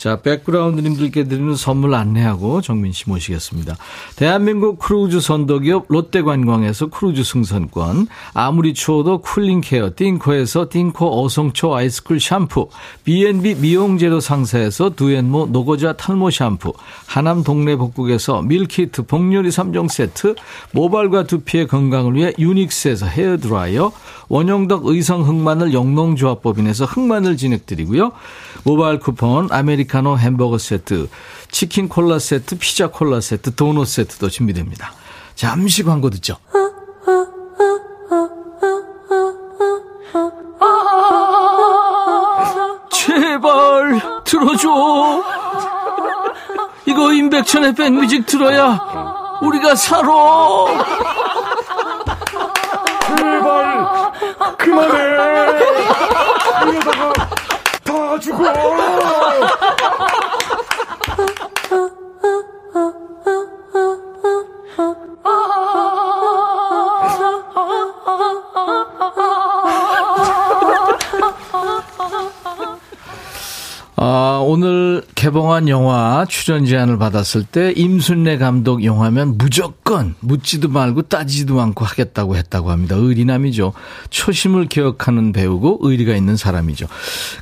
[0.00, 3.76] 자, 백그라운드님들께 드리는 선물 안내하고 정민 씨 모시겠습니다.
[4.16, 12.70] 대한민국 크루즈 선도기업 롯데관광에서 크루즈 승선권, 아무리 추워도 쿨링케어 띵코에서 띵코 어성초 아이스쿨 샴푸,
[13.04, 16.72] B&B 미용재료 상사에서 두앤모 노고자 탈모 샴푸,
[17.04, 20.34] 하남 동네 복국에서 밀키트 복요리 3종 세트,
[20.72, 23.92] 모발과 두피의 건강을 위해 유닉스에서 헤어드라이어,
[24.30, 28.12] 원형덕 의성 흑마늘 영농조합법인에서 흑마늘 진행드리고요.
[28.64, 31.08] 모바일 쿠폰, 아메리카노 햄버거 세트,
[31.50, 34.92] 치킨 콜라 세트, 피자 콜라 세트, 도넛 세트도 준비됩니다.
[35.34, 36.36] 잠시 광고 듣죠.
[42.92, 45.24] 제발 들어줘.
[46.86, 48.78] 이거 임백천의 백뮤직 들어야
[49.40, 50.08] 우리가 살아.
[53.08, 54.12] 제발
[54.58, 55.10] 그만해.
[58.42, 58.89] 다 죽
[75.60, 82.36] 개봉한 영화 출연 제안을 받았을 때 임순례 감독 영화면 무조건 묻지도 말고 따지지도 않고 하겠다고
[82.36, 82.96] 했다고 합니다.
[82.96, 83.72] 의리남이죠.
[84.08, 86.86] 초심을 기억하는 배우고 의리가 있는 사람이죠.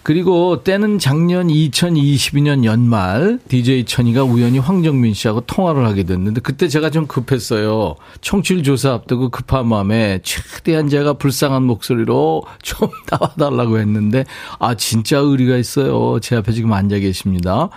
[0.03, 6.91] 그리고 때는 작년 2022년 연말 DJ 천이가 우연히 황정민 씨하고 통화를 하게 됐는데 그때 제가
[6.91, 7.95] 좀 급했어요.
[8.21, 14.25] 청취율 조사 앞두고 급한 마음에 최대한 제가 불쌍한 목소리로 좀 나와달라고 했는데
[14.59, 16.19] 아 진짜 의리가 있어요.
[16.21, 17.71] 제 앞에 지금 앉아 계십니다.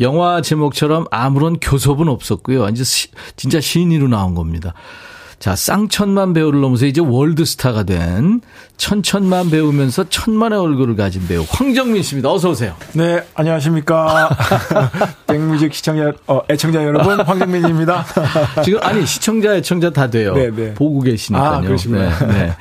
[0.00, 2.68] 영화 제목처럼 아무런 교섭은 없었고요.
[2.68, 4.74] 이제 시, 진짜 신인으로 나온 겁니다.
[5.38, 8.40] 자, 쌍천만 배우를 넘어서 이제 월드스타가 된
[8.82, 12.32] 천천만 배우면서 천만의 얼굴을 가진 배우 황정민 씨입니다.
[12.32, 12.74] 어서 오세요.
[12.94, 14.28] 네, 안녕하십니까.
[15.28, 18.04] 백뮤직 시청자, 어, 애청자 여러분, 황정민입니다.
[18.64, 20.34] 지금 아니 시청자, 애청자 다 돼요.
[20.34, 20.74] 네, 네.
[20.74, 21.48] 보고 계시니까요.
[21.48, 22.18] 아, 그러시구나.
[22.18, 22.56] 네, 네.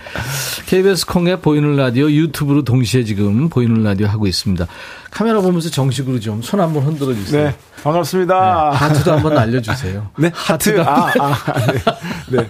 [0.67, 4.67] KBS 콩의 보이는 라디오 유튜브로 동시에 지금 보이는 라디오 하고 있습니다.
[5.10, 7.45] 카메라 보면서 정식으로 좀 손 한번 흔들어 주세요.
[7.47, 8.69] 네, 반갑습니다.
[8.73, 10.07] 네, 하트도 한번 날려주세요.
[10.19, 10.79] 네, 하트.
[10.81, 11.36] 아, 아,
[12.29, 12.38] 네.
[12.38, 12.49] 네.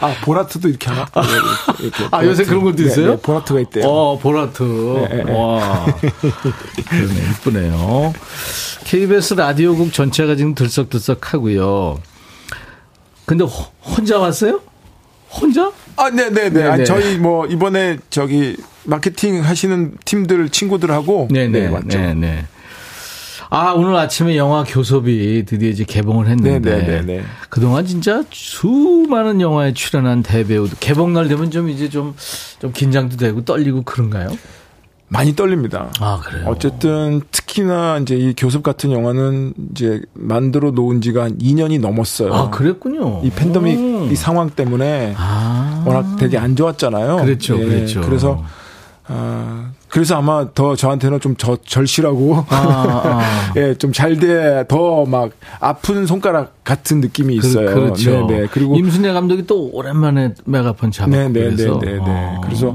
[0.00, 1.04] 아, 보라트도 이렇게 하나?
[1.04, 1.20] 네,
[1.80, 3.06] 이렇게, 이렇게 아, 요새 그런 것도 있어요?
[3.06, 3.84] 네, 네, 보라트가 있대요.
[3.86, 4.62] 어, 보라트.
[4.62, 5.86] 네, 네, 와.
[6.88, 8.12] 그러네, 이쁘네요.
[8.84, 12.00] KBS 라디오국 전체가 지금 들썩들썩 하고요.
[13.24, 13.50] 근데 호,
[13.82, 14.60] 혼자 왔어요?
[15.30, 15.72] 혼자?
[15.96, 16.50] 아, 네네네.
[16.50, 21.28] 네, 아니, 저희 뭐, 이번에 저기, 마케팅 하시는 팀들, 친구들하고.
[21.30, 21.60] 네네.
[21.60, 21.98] 네, 맞죠.
[21.98, 22.46] 네네.
[23.54, 26.58] 아, 오늘 아침에 영화 교섭이 드디어 이제 개봉을 했는데.
[26.58, 27.22] 네네네.
[27.50, 32.14] 그동안 진짜 수많은 영화에 출연한 대배우도 개봉날 되면 좀 이제 좀,
[32.60, 34.30] 좀 긴장도 되고 떨리고 그런가요?
[35.08, 35.90] 많이 떨립니다.
[36.00, 36.46] 아, 그래요?
[36.48, 42.32] 어쨌든 특히나 이제 이 교섭 같은 영화는 이제 만들어 놓은 지가 한 2년이 넘었어요.
[42.32, 43.20] 아, 그랬군요.
[43.22, 44.06] 이 팬데믹 오.
[44.10, 45.84] 이 상황 때문에 아.
[45.86, 47.16] 워낙 되게 안 좋았잖아요.
[47.16, 48.00] 그렇죠, 예, 그렇죠.
[48.00, 48.42] 그래서
[49.06, 53.52] 아, 그래서 아마 더 저한테는 좀 저, 절실하고, 아, 아.
[53.60, 57.66] 예, 좀 잘 돼, 더 막 아픈 손가락 같은 느낌이 그, 있어요.
[57.74, 58.46] 그, 렇죠 네, 네.
[58.50, 58.74] 그리고.
[58.74, 61.14] 임순례 감독이 또 오랜만에 메가폰 잡았고.
[61.14, 61.98] 네, 네, 네, 네, 네.
[62.00, 62.40] 아.
[62.42, 62.74] 그래서,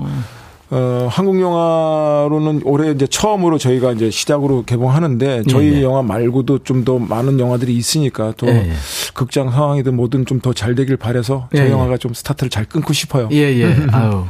[0.69, 6.84] 어, 한국 영화로는 올해 이제 처음으로 저희가 이제 시작으로 개봉하는데 저희 네, 영화 말고도 좀
[6.86, 8.71] 더 많은 영화들이 있으니까 또 예, 예.
[9.15, 12.65] 극장 상황이든 뭐든 좀 더 잘 되길 바래서 저희 예, 예, 영화가 좀 스타트를 잘
[12.65, 13.27] 끊고 싶어요.
[13.32, 13.75] 예, 예.
[13.91, 14.25] 아유.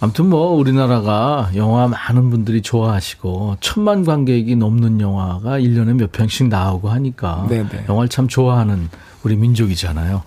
[0.00, 6.88] 아무튼 뭐 우리나라가 영화 많은 분들이 좋아하시고 천만 관객이 넘는 영화가 1년에 몇 편씩 나오고
[6.88, 7.68] 하니까 네네.
[7.68, 7.84] 네.
[7.88, 8.88] 영화를 참 좋아하는
[9.24, 10.22] 우리 민족이잖아요.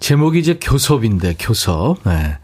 [0.00, 1.98] 제목이 이제 교섭인데 교섭.
[2.04, 2.36] 네.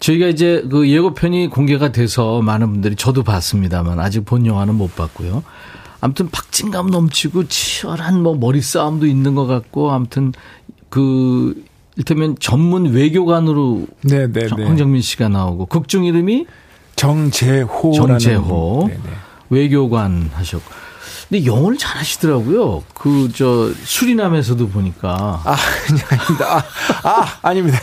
[0.00, 5.44] 저희가 이제 그 예고편이 공개가 돼서 많은 분들이 저도 봤습니다만 아직 본 영화는 못 봤고요.
[6.00, 10.32] 아무튼 박진감 넘치고 치열한 뭐 머리 싸움도 있는 것 같고 아무튼
[10.88, 11.62] 그
[12.00, 14.32] 이를테면 전문 외교관으로 네네네.
[14.32, 14.64] 네, 네.
[14.64, 16.46] 황정민 씨가 나오고 극중 이름이
[16.96, 19.00] 정재호 정재호 네네.
[19.50, 20.64] 외교관 하셨고.
[21.28, 22.82] 근데 영어를 잘하시더라고요.
[22.94, 25.56] 그 저 수리남에서도 보니까 아
[26.10, 26.64] 아닙니다.
[27.04, 27.78] 아, 아 아 닙니다.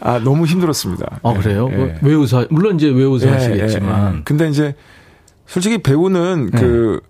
[0.00, 1.18] 아 너무 힘들었습니다.
[1.22, 1.68] 아 그래요?
[1.68, 1.98] 네.
[2.02, 4.14] 외우사 물론 이제 외우사 네, 하시겠지만.
[4.16, 4.74] 네, 근데 이제
[5.46, 7.00] 솔직히 배우는 그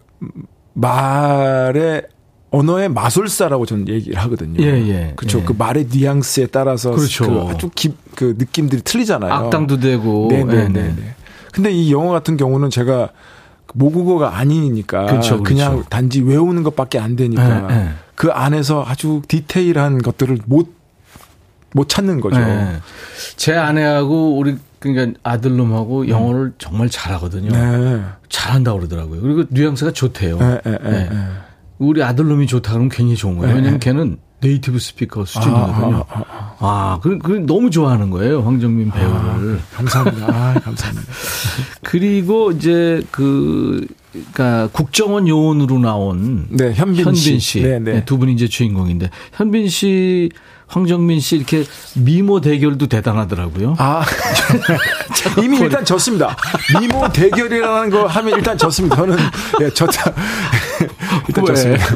[0.73, 2.03] 말에
[2.51, 4.63] 언어의 마술사라고 저는 얘기를 하거든요.
[4.63, 5.13] 예, 예.
[5.17, 5.41] 그렇죠.
[5.41, 5.45] 예.
[5.45, 7.27] 그 말의 뉘앙스에 따라서 그렇죠.
[7.27, 9.33] 그 아주 깊, 그 느낌들이 틀리잖아요.
[9.33, 10.29] 악당도 되고.
[10.31, 10.69] 네네네.
[10.69, 11.15] 네, 네, 네.
[11.53, 13.11] 근데 이 영어 같은 경우는 제가
[13.75, 15.43] 모국어가 아니니까 그렇죠, 그렇죠.
[15.43, 17.91] 그냥 단지 외우는 것밖에 안 되니까 네, 네.
[18.15, 20.79] 그 안에서 아주 디테일한 것들을 못
[21.75, 22.39] 못 찾는 거죠.
[22.39, 22.79] 네.
[23.37, 26.55] 제 아내하고 우리 그러니까 아들놈하고 영어를 음.
[26.59, 27.51] 정말 잘하거든요.
[27.51, 28.03] 네.
[28.29, 29.21] 잘한다 고 그러더라고요.
[29.21, 30.39] 그리고 뉘앙스가 좋대요.
[30.39, 31.09] 네, 네,
[31.79, 33.55] 우리 아들놈이 좋다 그러면 괜히 좋은 거예요.
[33.55, 36.05] 왜냐면 걔는 네이티브 스피커 수준이거든요.
[36.09, 37.01] 아, 아, 아, 아.
[37.03, 38.43] 그, 그 너무 좋아하는 거예요.
[38.43, 39.17] 황정민 배우를.
[39.17, 40.27] 아, 감사합니다.
[40.29, 41.13] 아, 감사합니다.
[41.83, 47.63] 그리고 이제 그, 그니까 국정원 요원으로 나온 네, 현빈, 현빈 씨.
[47.63, 47.93] 네, 네.
[47.95, 50.31] 네, 두 분이 이제 주인공인데 현빈 씨
[50.69, 53.75] 황정민 씨 이렇게 미모 대결도 대단하더라고요.
[53.79, 54.05] 아.
[55.43, 56.37] 이미 일단 졌습니다.
[56.81, 58.97] 미모 대결이라는 거 하면 일단 졌습니다.
[58.97, 59.17] 저는,
[59.63, 60.13] 예, 졌다.
[61.29, 61.55] 일단 왜?
[61.55, 61.87] 졌습니다.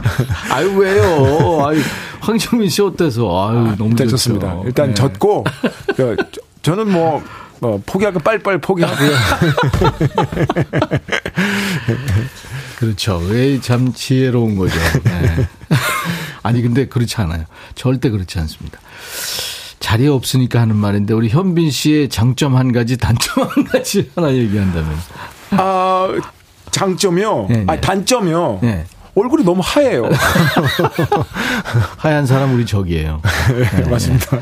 [0.51, 1.67] 아유, 왜요?
[1.67, 1.81] 아유,
[2.21, 3.49] 황정민 씨 어때서?
[3.51, 4.11] 아유, 아, 너무 일단 좋죠.
[4.11, 4.57] 졌습니다.
[4.65, 4.95] 일단 네.
[4.95, 5.45] 졌고,
[5.97, 6.17] 저,
[6.63, 7.23] 저는 뭐,
[7.61, 9.11] 뭐 포기하고 빨리빨리 포기하고요.
[12.79, 13.19] 그렇죠.
[13.29, 14.75] 왜 참 지혜로운 거죠.
[15.05, 15.49] 네.
[16.43, 17.45] 아니 근데 그렇지 않아요.
[17.75, 18.79] 절대 그렇지 않습니다.
[19.81, 24.97] 자리에 없으니까 하는 말인데 우리 현빈 씨의 장점 한 가지, 단점 한 가지 하나 얘기한다면.
[25.53, 26.09] 아
[26.71, 27.47] 장점이요.
[27.49, 27.65] 네, 네.
[27.67, 28.61] 아 단점이요.
[28.63, 28.87] 네.
[29.15, 30.09] 얼굴이 너무 하얘요.
[31.99, 33.21] 하얀 사람 우리 적이에요.
[33.77, 34.41] 네, 맞습니다.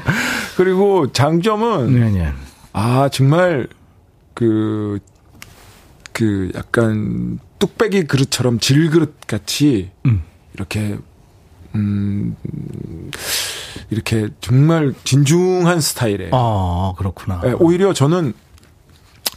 [0.57, 2.33] 그리고 장점은 네, 네.
[2.73, 3.67] 아 정말
[4.35, 5.01] 그그
[6.13, 10.23] 그 약간 뚝배기 그릇처럼 질그릇 같이 음.
[10.55, 10.99] 이렇게
[11.75, 12.37] 음,
[13.91, 16.31] 이렇게 정말 진중한 스타일에.
[16.33, 17.41] 아, 그렇구나.
[17.43, 18.33] 네, 오히려 저는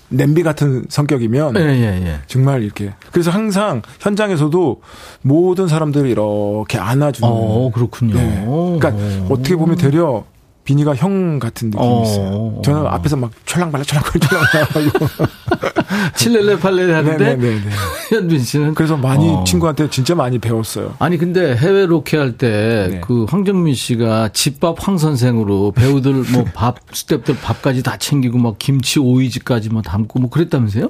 [0.10, 2.20] 냄비 같은 성격이면 예, 예, 예.
[2.28, 4.82] 정말 이렇게 그래서 항상 현장에서도
[5.24, 7.28] 모든 사람들을 이렇게 안아주는.
[7.32, 8.16] 어, 그렇군요.
[8.16, 8.44] 네.
[8.46, 9.34] 그러니까 오.
[9.34, 10.24] 어떻게 보면 되려
[10.64, 12.62] 비니가 형 같은 느낌이 어, 있어요.
[12.64, 14.24] 저는 앞에서 막 철랑발랑 철랑발랑
[16.16, 17.70] 칠렐레 팔레레 하는데 네네네.
[18.10, 19.44] 현빈 씨는 그래서 많이 어.
[19.44, 20.96] 친구한테 진짜 많이 배웠어요.
[21.00, 23.02] 아니 근데 해외 로케 할 때그 네.
[23.04, 29.00] 그 황정민 씨가 집밥 황 선생으로 배우들 뭐 밥 스탭들 밥까지 다 챙기고 막 김치
[29.00, 30.90] 오이지까지 막 담고 뭐 그랬다면서요?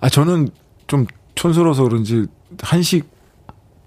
[0.00, 0.48] 아 저는
[0.86, 2.26] 좀 촌스러워서 그런지
[2.62, 3.15] 한식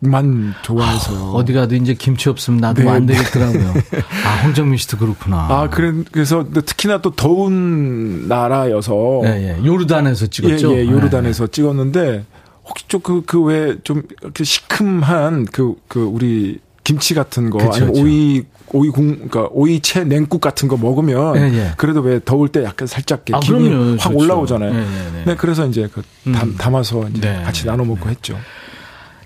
[0.02, 3.16] 만 좋아해서 아, 어디 가도 이제 김치 없으면 나도 네, 안 네.
[3.16, 3.74] 되겠더라고요.
[3.74, 3.82] 네.
[4.26, 5.48] 아 홍정민 씨도 그렇구나.
[5.50, 9.66] 아 그래 그래서 특히나 또 더운 나라여서 예, 예.
[9.66, 10.74] 요르단에서 찍었죠.
[10.74, 11.52] 예, 예 요르단에서 네.
[11.52, 12.26] 찍었는데
[12.66, 18.04] 혹시 좀그그왜좀 이렇게 시큼한 그그 그 우리 김치 같은 거 그쵸, 아니면 그쵸.
[18.04, 21.72] 오이 오이 국 그러니까 오이채 냉국 같은 거 먹으면 예, 예.
[21.76, 23.92] 그래도 왜 더울 때 약간 살짝 아, 김이 그럼요.
[23.98, 24.18] 확 좋죠.
[24.18, 24.74] 올라오잖아요.
[24.74, 26.56] 예, 예, 네, 그래서 이제 그 담, 음.
[26.58, 27.44] 담아서 이제 네.
[27.44, 28.38] 같이 나눠 먹고 했죠.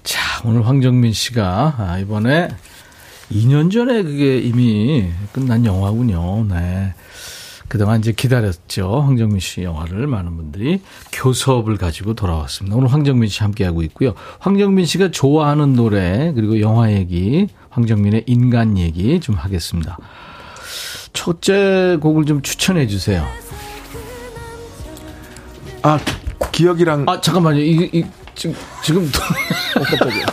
[0.04, 2.50] 자, 오늘 황정민 씨가 아, 이번에
[3.32, 6.46] 2년 전에 그게 이미 끝난 영화군요.
[6.50, 6.94] 네.
[7.70, 9.02] 그동안 이제 기다렸죠.
[9.02, 12.76] 황정민 씨 영화를 많은 분들이 교섭을 가지고 돌아왔습니다.
[12.76, 14.14] 오늘 황정민 씨 함께하고 있고요.
[14.40, 19.98] 황정민 씨가 좋아하는 노래, 그리고 영화 얘기, 황정민의 인간 얘기 좀 하겠습니다.
[21.14, 23.26] 첫째 곡을 좀 추천해 주세요.
[25.82, 25.98] 아,
[26.52, 27.06] 기억이랑.
[27.08, 27.60] 아, 잠깐만요.
[27.60, 28.06] 이, 이
[28.36, 29.12] 지금, 지금.
[29.76, 30.26] 어, 깜짝이야.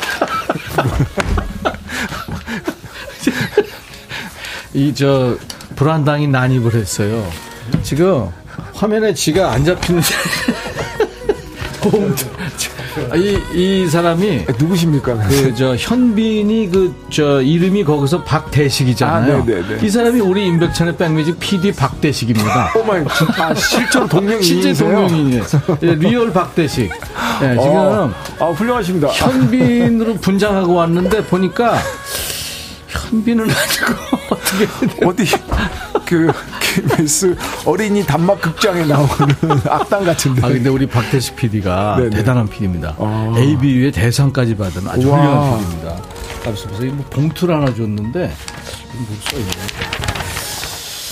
[4.74, 5.36] 이, 저,
[5.76, 7.30] 불안당이 난입을 했어요.
[7.82, 8.30] 지금
[8.74, 10.08] 화면에 지가 안 잡히는데.
[11.82, 12.39] 아,
[13.16, 15.14] 이, 이 사람이 아, 누구십니까?
[15.14, 19.42] 그 저 현빈이 그 저 이름이 거기서 박대식이잖아요.
[19.42, 19.84] 아, 네네네.
[19.84, 22.72] 이 사람이 우리 임백천의 백뮤직 PD 박대식입니다.
[22.76, 23.04] Oh my
[23.38, 25.42] 아, 실제로 동명이인 실제 동명이인이에요.
[25.82, 26.88] 예, real 박대식.
[27.40, 29.08] 네, 지금 어, 아, 훌륭하십니다.
[29.08, 31.78] 현빈으로 분장하고 왔는데 보니까
[32.88, 35.24] 현빈은 아니고 어떻게 어디
[36.10, 36.28] 그
[36.60, 39.08] KBS 어린이 단막 극장에 나오는
[39.70, 40.44] 악당 같은데.
[40.44, 42.10] 아 근데 우리 박태식 PD가 네네.
[42.10, 42.96] 대단한 PD입니다.
[42.98, 43.32] 아.
[43.38, 45.18] ABU의 대상까지 받은 아주 우와.
[45.20, 46.02] 훌륭한 PD입니다.
[46.42, 48.18] 그래서 뭐 봉투를 하나 줬는데
[48.92, 49.50] 뭐 써 있네.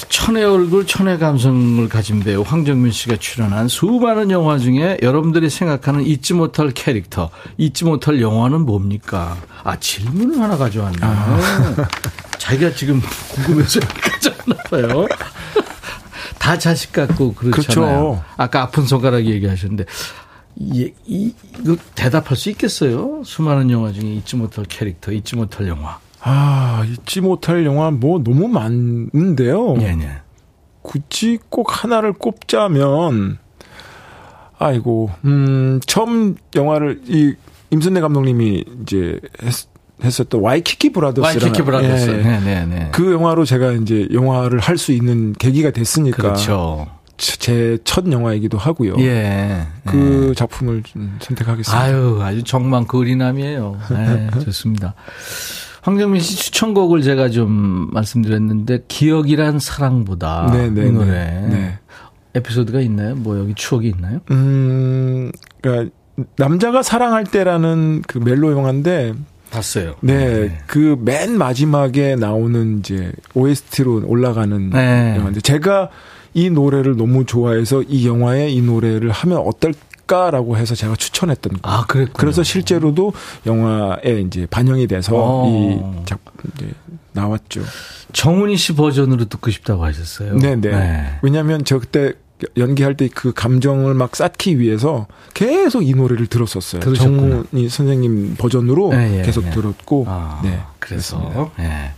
[0.08, 6.34] 천의 얼굴, 천의 감성을 가진 배우 황정민 씨가 출연한 수많은 영화 중에 여러분들이 생각하는 잊지
[6.34, 9.36] 못할 캐릭터, 잊지 못할 영화는 뭡니까?
[9.62, 10.98] 아, 질문을 하나 가져왔네.
[11.02, 11.38] 아.
[12.48, 13.00] 자기가 지금
[13.34, 15.06] 궁금해서 가져왔나 봐요.
[16.38, 18.00] 다 자식 같고 그렇잖아요.
[18.00, 18.24] 그렇죠.
[18.38, 19.84] 아까 아픈 손가락 얘기하셨는데
[20.56, 23.22] 이, 이, 이거 대답할 수 있겠어요?
[23.24, 25.98] 수많은 영화 중에 잊지 못할 캐릭터, 잊지 못할 영화.
[26.20, 29.74] 아, 잊지 못할 영화 뭐 너무 많은데요.
[29.74, 30.20] 네, 네.
[30.80, 33.38] 굳이 꼭 하나를 꼽자면
[34.58, 37.34] 아이고, 음, 처음 영화를 이
[37.70, 39.68] 임순례 감독님이 이제 했,
[40.02, 42.10] 했었던 와이키키 브라더스라는 와이키키 브라더스.
[42.10, 42.88] 예, 네, 네, 네.
[42.92, 46.16] 그 영화로 제가 이제 영화를 할 수 있는 계기가 됐으니까.
[46.22, 46.86] 그렇죠.
[47.16, 48.94] 제첫 영화이기도 하고요.
[49.00, 49.66] 예.
[49.86, 50.34] 그 예.
[50.34, 51.82] 작품을 좀 선택하겠습니다.
[51.82, 53.76] 아유, 아주 정말 그 어린남이에요.
[53.90, 54.94] 네, 좋습니다.
[55.82, 61.78] 황정민 씨 추천곡을 제가 좀 말씀드렸는데 기억이란 사랑보다 네네, 네, 이 노래 네.
[62.34, 63.14] 에피소드가 있나요?
[63.16, 64.20] 뭐 여기 추억이 있나요?
[64.30, 65.92] 음, 그러니까
[66.36, 69.14] 남자가 사랑할 때라는 그 멜로 영화인데
[69.58, 69.94] 봤어요.
[70.00, 70.58] 네, 네.
[70.66, 75.14] 그 맨 마지막에 나오는 이제 OST로 올라가는 네.
[75.16, 75.90] 영화인데 제가
[76.34, 82.12] 이 노래를 너무 좋아해서 이 영화에 이 노래를 하면 어떨까라고 해서 제가 추천했던 아, 그랬
[82.12, 83.12] 그래서 실제로도
[83.46, 85.46] 영화에 이제 반영이 돼서 어.
[85.48, 86.70] 이 작품 이제
[87.12, 87.62] 나왔죠.
[88.12, 90.36] 정훈이 씨 버전으로 듣고 싶다고 하셨어요.
[90.38, 90.56] 네네.
[90.60, 90.70] 네.
[90.70, 91.18] 네.
[91.22, 92.12] 왜냐하면 저 그때
[92.56, 96.80] 연기할 때 그 감정을 막 쌓기 위해서 계속 이 노래를 들었었어요.
[96.80, 97.44] 들으셨구나.
[97.52, 99.50] 정훈이 선생님 버전으로 네, 예, 계속 예.
[99.50, 100.04] 들었고.
[100.08, 100.60] 아, 네.
[100.78, 101.50] 그래서.
[101.58, 101.92] 예.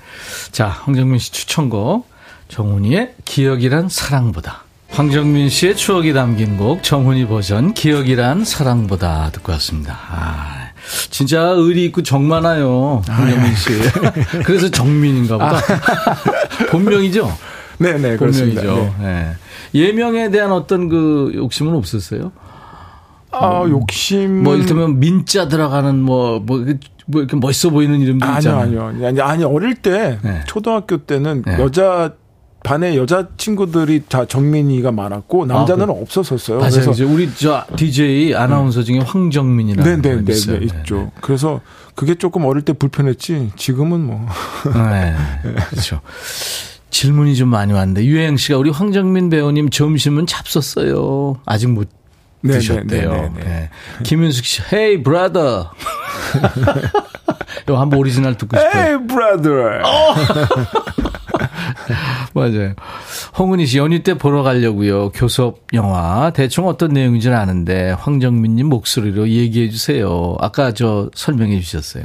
[0.53, 2.09] 자, 황정민 씨 추천곡.
[2.49, 4.65] 정훈이의 기억이란 사랑보다.
[4.89, 9.97] 황정민 씨의 추억이 담긴 곡 정훈이 버전 기억이란 사랑보다 듣고 왔습니다.
[10.11, 10.71] 아,
[11.11, 13.03] 진짜 의리 있고 정 많아요.
[13.07, 13.69] 황정민 씨.
[14.45, 15.57] 그래서 정민인가 보다.
[15.59, 16.67] 아.
[16.71, 17.37] 본명이죠?
[17.79, 18.95] 네네, 본명이죠.
[19.01, 19.07] 네.
[19.07, 19.33] 네.
[19.75, 22.33] 예명에 대한 어떤 그 욕심은 없었어요?
[23.33, 24.43] 아, 음, 욕심.
[24.43, 26.65] 뭐, 이를테면 민자 들어가는 뭐, 뭐,
[27.07, 28.83] 뭐 이렇게 멋있어 보이는 이름도 아니요, 있잖아요.
[28.87, 29.25] 아니요, 아니요.
[29.25, 30.41] 아니, 어릴 때, 네.
[30.47, 31.59] 초등학교 때는 네.
[31.61, 32.15] 여자
[32.63, 36.59] 반에 여자 친구들이 다 정민이가 많았고 남자는 아, 그, 없었었어요.
[36.59, 36.71] 맞아요.
[36.71, 40.97] 그래서 이제 우리 저 DJ 아나운서 중에 황정민이라는 네네 네, 네, 네, 있죠.
[40.97, 41.11] 네.
[41.23, 41.63] 그래서
[41.95, 44.27] 그게 조금 어릴 때 불편했지 지금은 뭐.
[44.75, 45.15] 네,
[45.71, 46.01] 그렇죠.
[46.91, 51.41] 질문이 좀 많이 왔는데 유행 씨가 우리 황정민 배우님 점심은 잡섰어요.
[51.47, 51.89] 아직 못
[52.43, 53.13] 네, 드셨대요.
[53.13, 53.71] 네, 네, 네.
[54.05, 55.73] 김윤숙 씨, Hey brother.
[57.65, 58.83] 이거 한번 오리지널 듣고 싶어요.
[58.83, 59.51] Hey brother.
[62.35, 62.75] 맞아요.
[63.39, 65.11] 홍은희 씨 연휴 때 보러 가려고요.
[65.11, 70.37] 교섭 영화 대충 어떤 내용인지는 아는데 황정민님 목소리로 얘기해 주세요.
[70.41, 72.05] 아까 저 설명해 주셨어요.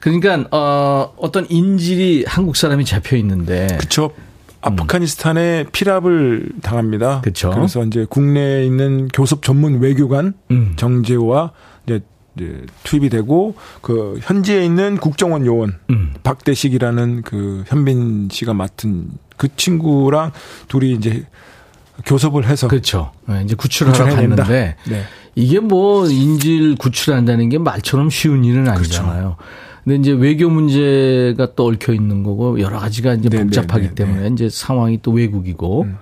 [0.00, 4.12] 그러니까 어 어떤 인질이 한국 사람이 잡혀 있는데 그렇죠.
[4.60, 7.20] 아프가니스탄에 피랍을 당합니다.
[7.20, 7.50] 그렇죠.
[7.50, 10.72] 그래서 이제 국내에 있는 교섭 전문 외교관 음.
[10.76, 11.52] 정재호와
[11.86, 12.00] 이제
[12.36, 16.14] 이제 투입이 되고 그 현지에 있는 국정원 요원 음.
[16.22, 20.32] 박대식이라는 그 현빈 씨가 맡은 그 친구랑
[20.68, 21.26] 둘이 이제
[22.06, 23.12] 교섭을 해서 그렇죠.
[23.28, 25.04] 네, 이제 구출하러 갔는데 네.
[25.34, 28.78] 이게 뭐 인질 구출한다는 게 말처럼 쉬운 일은 그렇죠.
[28.78, 29.36] 아니잖아요.
[29.36, 29.36] 그렇죠.
[29.84, 33.94] 근데 이제 외교 문제가 또 얽혀 있는 거고 여러 가지가 이제 네, 네 복잡하기 네,
[33.94, 35.98] 때문에 이제 상황이 또 외국이고 음.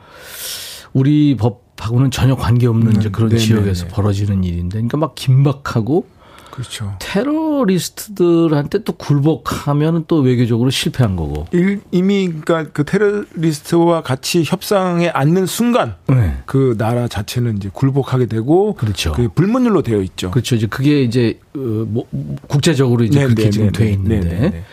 [0.92, 6.06] 우리 법하고는 전혀 관계없는 음, 이제 그런 지역에서 벌어지는 일인데 그러니까 막 긴박하고
[6.52, 6.94] 그렇죠.
[6.98, 11.46] 테러리스트들한테 또 굴복하면 또 외교적으로 실패한 거고.
[11.90, 16.36] 이미 그러니까 그 테러리스트와 같이 협상에 앉는 순간 네.
[16.44, 19.12] 그 나라 자체는 이제 굴복하게 되고 그렇죠.
[19.12, 20.30] 그 불문율로 되어 있죠.
[20.30, 20.54] 그렇죠.
[20.54, 22.06] 이제 그게 이제 어, 뭐
[22.48, 23.92] 국제적으로 이제 네, 그렇게 네, 지금 네, 돼 네.
[23.92, 24.50] 있는데.
[24.50, 24.64] 네,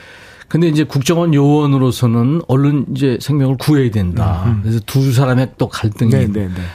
[0.49, 4.43] 근데 이제 국정원 요원으로서는 얼른 이제 생명을 구해야 된다.
[4.47, 4.59] 음.
[4.63, 6.11] 그래서 두 사람의 또 갈등이.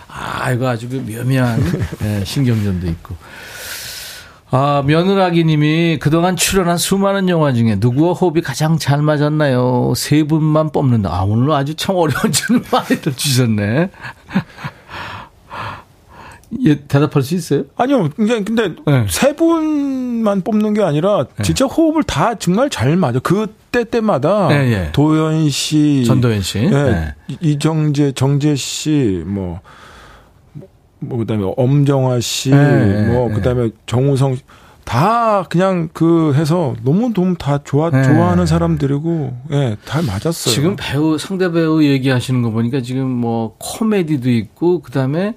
[0.09, 1.61] 아, 이거 아주 그 묘미한
[2.25, 3.17] 신경전도 있고.
[4.57, 9.95] 아, 며느라기 님이 그동안 출연한 수많은 영화 중에 누구와 호흡이 가장 잘 맞았나요?
[9.97, 11.13] 세 분만 뽑는다.
[11.13, 13.91] 아, 오늘 아주 참 어려운 질문 많이들 주셨네.
[16.67, 17.65] 예, 대답할 수 있어요?
[17.77, 18.11] 아니요.
[18.15, 19.07] 근데, 근데 네.
[19.09, 21.43] 세 분만 뽑는 게 아니라 네.
[21.43, 23.19] 진짜 호흡을 다 정말 잘 맞아.
[23.19, 24.93] 그때 때마다 네, 예.
[24.93, 27.15] 도현 씨, 전도현 씨, 예, 네.
[27.41, 29.59] 이정재, 정재 씨, 뭐
[31.09, 33.35] 뭐 그다음에 엄정화 씨, 네, 뭐 네.
[33.35, 34.37] 그다음에 정우성
[34.85, 38.03] 다 그냥 그 해서 너무 너무 다 좋아 네.
[38.03, 40.55] 좋아하는 사람들이고 예, 다 맞았어요.
[40.55, 45.37] 지금 배우 상대 배우 얘기하시는 거 보니까 지금 뭐 코미디도 있고 그다음에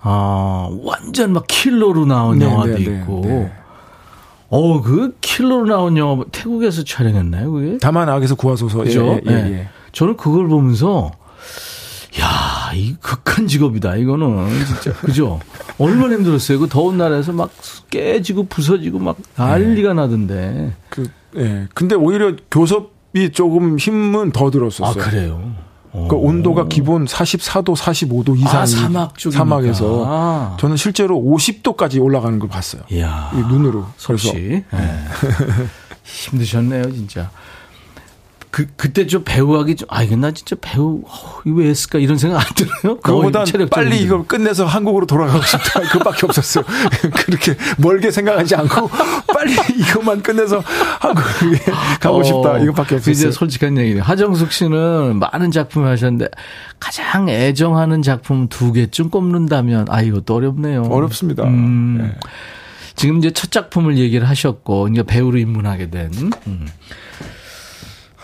[0.00, 3.20] 아 완전 막 킬러로 나온 네, 영화도 네, 네 있고.
[3.24, 3.52] 네.
[4.54, 7.78] 어, 그 킬러로 나온 영화 태국에서 촬영했나요, 그게?
[7.80, 8.84] 다만 악에서 구하소서.
[8.84, 9.18] 그죠?
[9.26, 9.68] 예, 예, 예.
[9.92, 11.10] 저는 그걸 보면서
[12.72, 13.96] 야, 이 극한 직업이다.
[13.96, 15.40] 이거는 진짜 그죠?
[15.78, 16.58] 얼마나 힘들었어요.
[16.58, 17.50] 그 더운 날에서 막
[17.90, 19.94] 깨지고 부서지고 막 난리가 네.
[19.94, 20.74] 나던데.
[20.88, 21.68] 그, 예.
[21.74, 25.02] 근데 오히려 교섭이 조금 힘은 더 들었었어요.
[25.02, 25.54] 아, 그래요.
[25.92, 30.56] 그 온도가 기본 44도, 45도 이상 아, 사막 쪽 사막에서 아.
[30.58, 32.82] 저는 실제로 50도까지 올라가는 걸 봤어요.
[32.90, 33.30] 이야.
[33.34, 33.84] 눈으로.
[34.06, 34.64] 그래서 네.
[36.02, 37.30] 힘드셨네요, 진짜.
[38.52, 41.98] 그, 그때 좀 배우하기 좀, 아, 이거 나 진짜 배우, 어, 이거 왜 했을까?
[41.98, 43.00] 이런 생각 안 들어요?
[43.00, 45.80] 그거보다 빨리 이걸 끝내서 한국으로 돌아가고 싶다.
[45.90, 46.62] 그밖에 없었어요.
[47.24, 48.90] 그렇게 멀게 생각하지 않고
[49.32, 50.62] 빨리 이것만 끝내서
[51.00, 52.52] 한국에 가고 싶다.
[52.52, 53.12] 어, 이것밖에 없었어요.
[53.12, 54.02] 이제 솔직한 얘기네요.
[54.02, 56.28] 하정숙 씨는 많은 작품을 하셨는데
[56.78, 60.82] 가장 애정하는 작품 두 개쯤 꼽는다면, 아, 이것도 어렵네요.
[60.90, 61.44] 어렵습니다.
[61.44, 61.98] 음.
[62.02, 62.14] 네.
[62.96, 66.10] 지금 이제 첫 작품을 얘기를 하셨고, 이제 배우로 입문하게 된.
[66.46, 66.66] 음.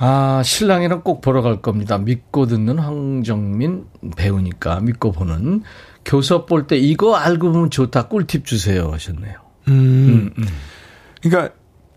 [0.01, 1.99] 아, 신랑이랑 꼭 보러 갈 겁니다.
[1.99, 3.85] 믿고 듣는 황정민
[4.17, 5.63] 배우니까 믿고 보는.
[6.05, 8.09] 교섭 볼 때 이거 알고 보면 좋다.
[8.09, 8.91] 꿀팁 주세요.
[8.93, 9.35] 하셨네요.
[9.69, 9.73] 음.
[9.73, 10.47] 음, 음.
[11.23, 11.53] 그러니까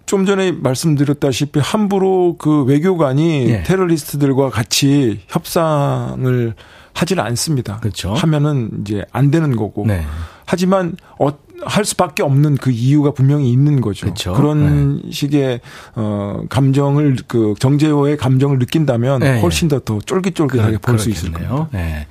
[0.05, 3.63] 좀 전에 말씀드렸다시피 함부로 그 외교관이 예.
[3.63, 6.53] 테러리스트들과 같이 협상을
[6.93, 7.77] 하지는 않습니다.
[7.79, 8.13] 그렇죠.
[8.15, 9.85] 하면은 이제 안 되는 거고.
[9.85, 10.03] 네.
[10.45, 11.29] 하지만 어,
[11.63, 14.05] 할 수밖에 없는 그 이유가 분명히 있는 거죠.
[14.05, 14.33] 그렇죠.
[14.33, 15.11] 그런 네.
[15.11, 15.61] 식의
[15.95, 19.41] 어 감정을 그 정재호의 감정을 느낀다면 네.
[19.41, 21.67] 훨씬 더 더 쫄깃쫄깃하게 볼수 있을 거예요.
[21.71, 22.07] 네.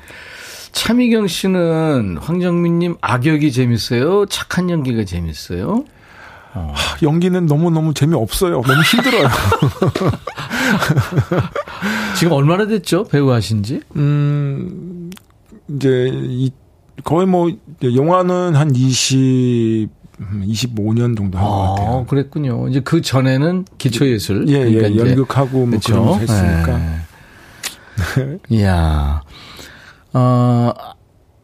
[0.72, 4.26] 차미경 씨는 황정민님 악역이 재밌어요?
[4.26, 5.84] 착한 연기가 재밌어요?
[6.54, 6.74] 어.
[7.02, 8.62] 연기는 너무너무 재미없어요.
[8.62, 9.28] 너무 힘들어요.
[12.16, 13.04] 지금 얼마나 됐죠?
[13.04, 13.80] 배우 하신 지?
[13.96, 15.10] 음,
[15.68, 16.50] 이제, 이,
[17.04, 17.50] 거의 뭐,
[17.82, 19.88] 영화는 한 20,
[20.20, 22.06] 25년 정도 한것 같아요.
[22.08, 22.68] 그랬군요.
[22.68, 24.48] 이제 그 전에는 기초예술.
[24.48, 26.78] 예, 예, 그러니까 예 연극하고 뭐 그런 거 했으니까.
[26.78, 28.38] 네.
[28.50, 29.22] 이야.
[30.12, 30.72] 어,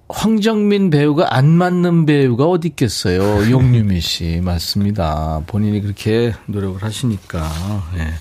[0.09, 3.51] 황정민 배우가 안 맞는 배우가 어디 있겠어요.
[3.51, 5.43] 용유미 씨 맞습니다.
[5.47, 7.43] 본인이 그렇게 노력을 하시니까.
[7.97, 8.13] 네.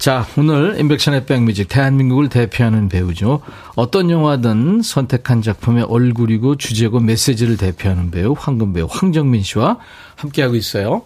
[0.00, 3.42] 자, 오늘 인백션의 백뮤직 대한민국을 대표하는 배우죠.
[3.76, 9.76] 어떤 영화든 선택한 작품의 얼굴이고 주제고 메시지를 대표하는 배우 황금 배우 황정민 씨와
[10.16, 11.02] 함께하고 있어요.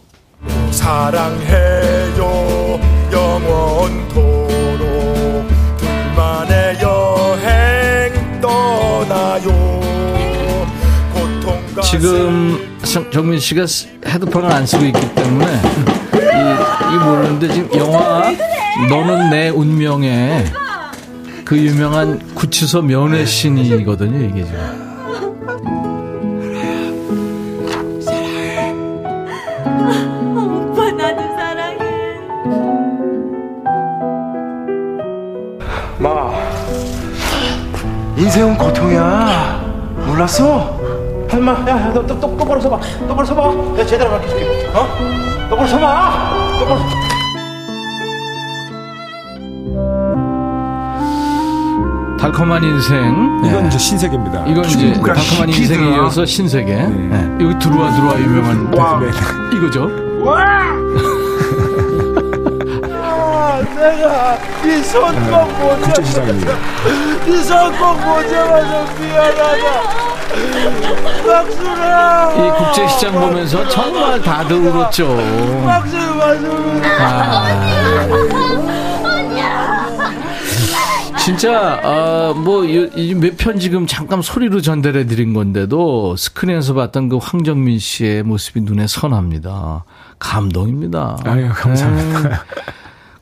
[0.71, 2.21] 사랑해요
[3.11, 4.79] 영원토록
[5.77, 9.83] 둘만의 여행 떠나요
[11.83, 12.79] 지금
[13.11, 13.67] 정민 씨가
[14.07, 15.47] 헤드폰을 안 쓰고 있기 때문에
[16.15, 18.54] 이, 이 모르는데 지금 영화
[18.89, 20.45] 너는 내 운명에
[21.45, 24.85] 그 유명한 구치소 면회 신이거든요 이게 지금.
[30.37, 31.85] 오빠 나도 사랑해.
[35.99, 36.33] 마,
[38.17, 39.63] 인생은 고통이야.
[40.07, 40.81] 몰랐어?
[41.31, 42.81] 할마, 야, 너 또, 또, 똑바로 서봐.
[43.07, 43.53] 똑바로 서봐.
[43.73, 44.67] 내가 제대로 가르쳐줄게.
[44.75, 44.87] 어?
[45.49, 46.59] 똑바로 서봐.
[46.59, 47.04] 똑바로.
[52.25, 52.99] 달콤한 인생.
[53.45, 53.69] 이건 네.
[53.69, 54.47] 이제 신세계입니다.
[54.47, 56.75] 이건 이제 달콤한 인생에 이어서 신세계.
[56.75, 56.89] 네.
[56.89, 57.45] 네.
[57.45, 59.11] 여기 들어와 들어와 유명한 네.
[59.55, 59.91] 이거죠.
[60.25, 60.73] 와!
[63.77, 66.55] 내가 이 손꼭 못 국제시장입니다.
[67.27, 69.65] 이못 잡아서 미안하다.
[71.27, 72.33] 박수라.
[72.37, 75.15] 이 국제시장 보면서 정말 다들 울었죠.
[75.67, 76.49] 박수 박수.
[77.01, 78.94] 아.
[81.25, 88.23] 진짜 아 뭐몇 편 지금 잠깐 소리로 전달해 드린 건데도 스크린에서 봤던 그 황정민 씨의
[88.25, 89.85] 모습이 눈에 선합니다.
[90.19, 91.17] 감동입니다.
[91.25, 92.29] 아유 감사합니다.
[92.29, 92.35] 네.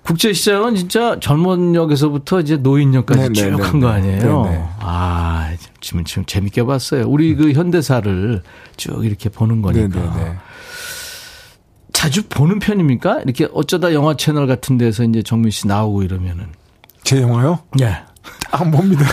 [0.02, 4.42] 국제시장은 진짜 젊은 역에서부터 이제 노인역까지 쭉 한 거 아니에요?
[4.42, 4.64] 네네.
[4.80, 7.04] 아, 지금, 지금 재밌게 봤어요.
[7.08, 8.42] 우리 그 현대사를
[8.76, 10.00] 쭉 이렇게 보는 거니까.
[10.00, 10.36] 네네네.
[11.92, 13.20] 자주 보는 편입니까?
[13.24, 16.46] 이렇게 어쩌다 영화 채널 같은 데서 이제 정민 씨 나오고 이러면은.
[17.04, 17.60] 제 영화요?
[17.78, 17.96] 네.
[18.52, 19.04] 안 봅니다.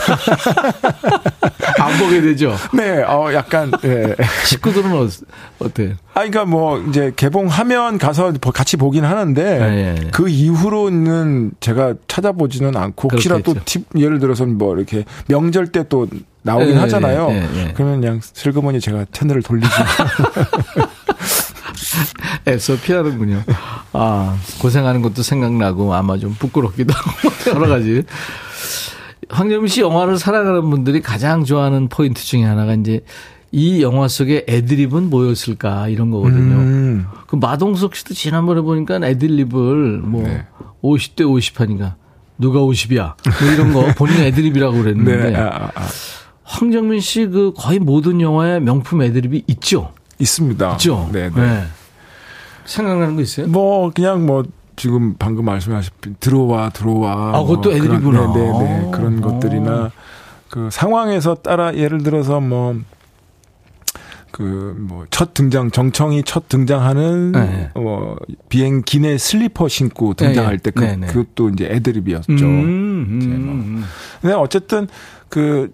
[1.79, 2.55] 안 보게 되죠.
[2.73, 4.15] 네, 어 약간 예.
[4.45, 5.07] 식구들은 어,
[5.59, 5.93] 어때요?
[6.13, 10.09] 아, 그러니까 뭐 이제 개봉하면 가서 같이 보긴 하는데 아, 예, 예.
[10.11, 16.07] 그 이후로는 제가 찾아보지는 않고 혹시나 또 팁, 예를 들어서 뭐 이렇게 명절 때 또
[16.41, 17.27] 나오긴 예, 하잖아요.
[17.31, 19.69] 예, 예, 그러면 그냥 슬그머니 제가 채널을 돌리지.
[22.47, 23.43] 애써 피하는군요.
[23.93, 28.03] 아, 고생하는 것도 생각나고 아마 좀 부끄럽기도 하고 여러 가지.
[29.29, 33.01] 황정민 씨 영화를 사랑하는 분들이 가장 좋아하는 포인트 중에 하나가 이제
[33.51, 36.55] 이 영화 속에 애드립은 뭐였을까 이런 거거든요.
[36.55, 37.07] 음.
[37.27, 40.45] 그 마동석 씨도 지난번에 보니까 애드립을 뭐 네.
[40.83, 41.95] 50대 50 하니까
[42.37, 45.35] 누가 50이야 뭐 이런 거 본인 애드립이라고 그랬는데 네.
[45.35, 45.87] 아, 아, 아.
[46.43, 49.93] 황정민 씨 그 거의 모든 영화에 명품 애드립이 있죠.
[50.19, 50.71] 있습니다.
[50.73, 51.09] 있죠.
[51.11, 51.29] 네.
[51.29, 51.63] 네.
[52.69, 52.75] 네.
[52.75, 53.47] 생각나는 거 있어요?
[53.47, 54.43] 뭐 그냥 뭐
[54.75, 58.31] 지금 방금 말씀하신 들어와 들어와 아 그것도 뭐 애드립구나.
[58.31, 58.91] 그런, 네, 네, 네.
[58.91, 59.21] 그런 아.
[59.21, 59.91] 것들이나
[60.49, 62.75] 그 상황에서 따라 예를 들어서 뭐
[64.31, 67.71] 그뭐첫 등장 정청이 첫 등장하는 네.
[67.75, 68.15] 뭐
[68.47, 71.07] 비행 기내 슬리퍼 신고 등장할 네, 때 그, 네, 네.
[71.07, 72.31] 그것도 이제 애드립이었죠.
[72.31, 73.53] 음, 음, 뭐.
[73.55, 73.83] 음.
[74.21, 74.87] 근데 어쨌든
[75.27, 75.73] 그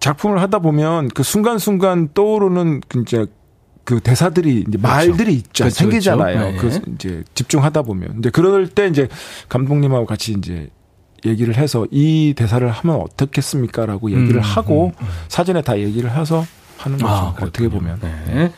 [0.00, 3.26] 작품을 하다 보면 그 순간순간 떠오르는 이제
[3.88, 4.86] 그 대사들이 이제 그렇죠.
[4.86, 5.64] 말들이 있죠.
[5.64, 6.58] 그렇죠, 생기잖아요.
[6.58, 6.82] 그렇죠.
[6.82, 9.08] 그 이제 집중하다 보면 이제 그럴 때 이제
[9.48, 10.68] 감독님하고 같이 이제
[11.24, 15.08] 얘기를 해서 이 대사를 하면 어떻겠습니까라고 얘기를 음, 하고 음, 음.
[15.28, 16.44] 사전에 다 얘기를 해서
[16.76, 17.10] 하는 거죠.
[17.10, 17.98] 아, 어떻게 보면.
[18.02, 18.52] 네.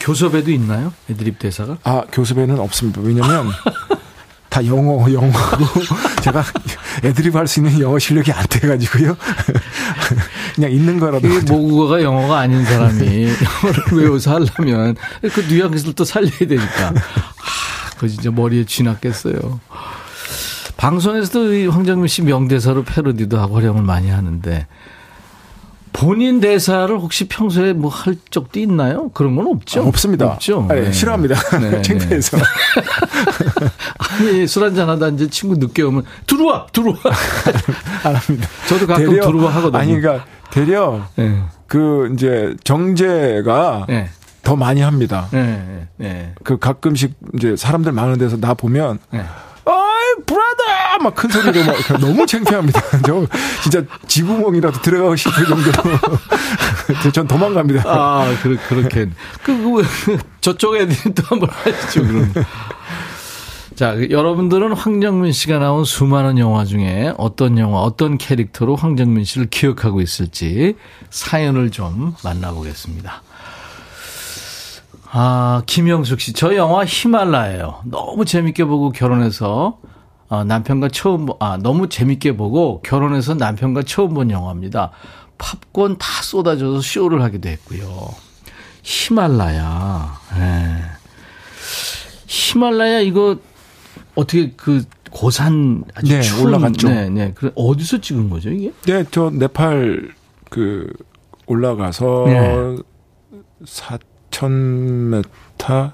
[0.00, 0.92] 교섭에도 있나요?
[1.08, 1.78] 애드립 대사가?
[1.84, 3.00] 아, 교섭에는 없습니다.
[3.02, 3.46] 왜냐면
[4.52, 5.64] 다 영어, 영어고
[6.20, 6.44] 제가
[7.02, 9.16] 애드립 할 수 있는 영어 실력이 안 돼가지고요.
[10.54, 11.26] 그냥 있는 거라도.
[11.48, 16.88] 모국어가 영어가 아닌 사람이 영어를 외워서 하려면 그 뉘앙스를 또 살려야 되니까.
[16.88, 16.92] 아,
[17.96, 19.58] 그 진짜 머리에 쥐났겠어요.
[20.76, 24.66] 방송에서도 황정민 씨 명대사로 패러디도 하고 활용을 많이 하는데
[25.92, 29.10] 본인 대사를 혹시 평소에 뭐 할 적도 있나요?
[29.10, 29.82] 그런 건 없죠?
[29.82, 30.26] 아, 없습니다.
[30.26, 30.66] 없죠.
[30.70, 30.92] 아, 네, 네.
[30.92, 31.34] 싫어합니다.
[31.58, 31.82] 네, 네.
[31.82, 32.38] 창피해서.
[33.98, 36.66] 아니, 술 한잔 하다 이제 친구 늦게 오면 들어와!
[36.72, 36.96] 들어와!
[38.04, 38.48] 안 합니다.
[38.68, 39.78] 저도 가끔 대려, 들어와 하거든요.
[39.80, 41.42] 아니, 그러니까 대려 네.
[41.66, 44.08] 그 이제 정제가 네.
[44.42, 45.28] 더 많이 합니다.
[45.30, 46.34] 네, 네.
[46.42, 48.98] 그 가끔씩 이제 사람들 많은 데서 나 보면
[50.92, 51.02] 브라더!
[51.02, 52.80] 막큰 소리로 막 너무 창피합니다.
[53.06, 53.26] 저
[53.62, 55.98] 진짜 지구멍이라도 들어가고 싶을 정도로.
[57.12, 57.82] 전 도망갑니다.
[57.86, 59.08] 아, 그, 그렇게.
[59.42, 62.32] 그, 그, 저쪽 애들이 또 한번 하시죠, 그럼.
[63.74, 70.00] 자, 여러분들은 황정민 씨가 나온 수많은 영화 중에 어떤 영화, 어떤 캐릭터로 황정민 씨를 기억하고
[70.00, 70.76] 있을지
[71.10, 73.22] 사연을 좀 만나보겠습니다.
[75.14, 76.32] 아, 김영숙 씨.
[76.32, 77.80] 저 영화 히말라예요.
[77.84, 79.78] 너무 재밌게 보고 결혼해서
[80.32, 84.90] 아, 남편과 처음 아, 너무 재밌게 보고 결혼해서 남편과 처음 본 영화입니다.
[85.36, 88.14] 팝콘 다 쏟아져서 쇼를 하기도 했고요.
[88.82, 90.20] 히말라야.
[90.38, 90.80] 네.
[92.26, 93.36] 히말라야 이거
[94.14, 96.88] 어떻게 그 고산 아주 네, 추운, 올라갔죠.
[96.88, 97.32] 네, 네.
[97.34, 98.72] 그 어디서 찍은 거죠, 이게?
[98.86, 100.14] 네, 저 네팔
[100.48, 100.90] 그
[101.44, 102.76] 올라가서 네.
[103.66, 105.92] 4,000m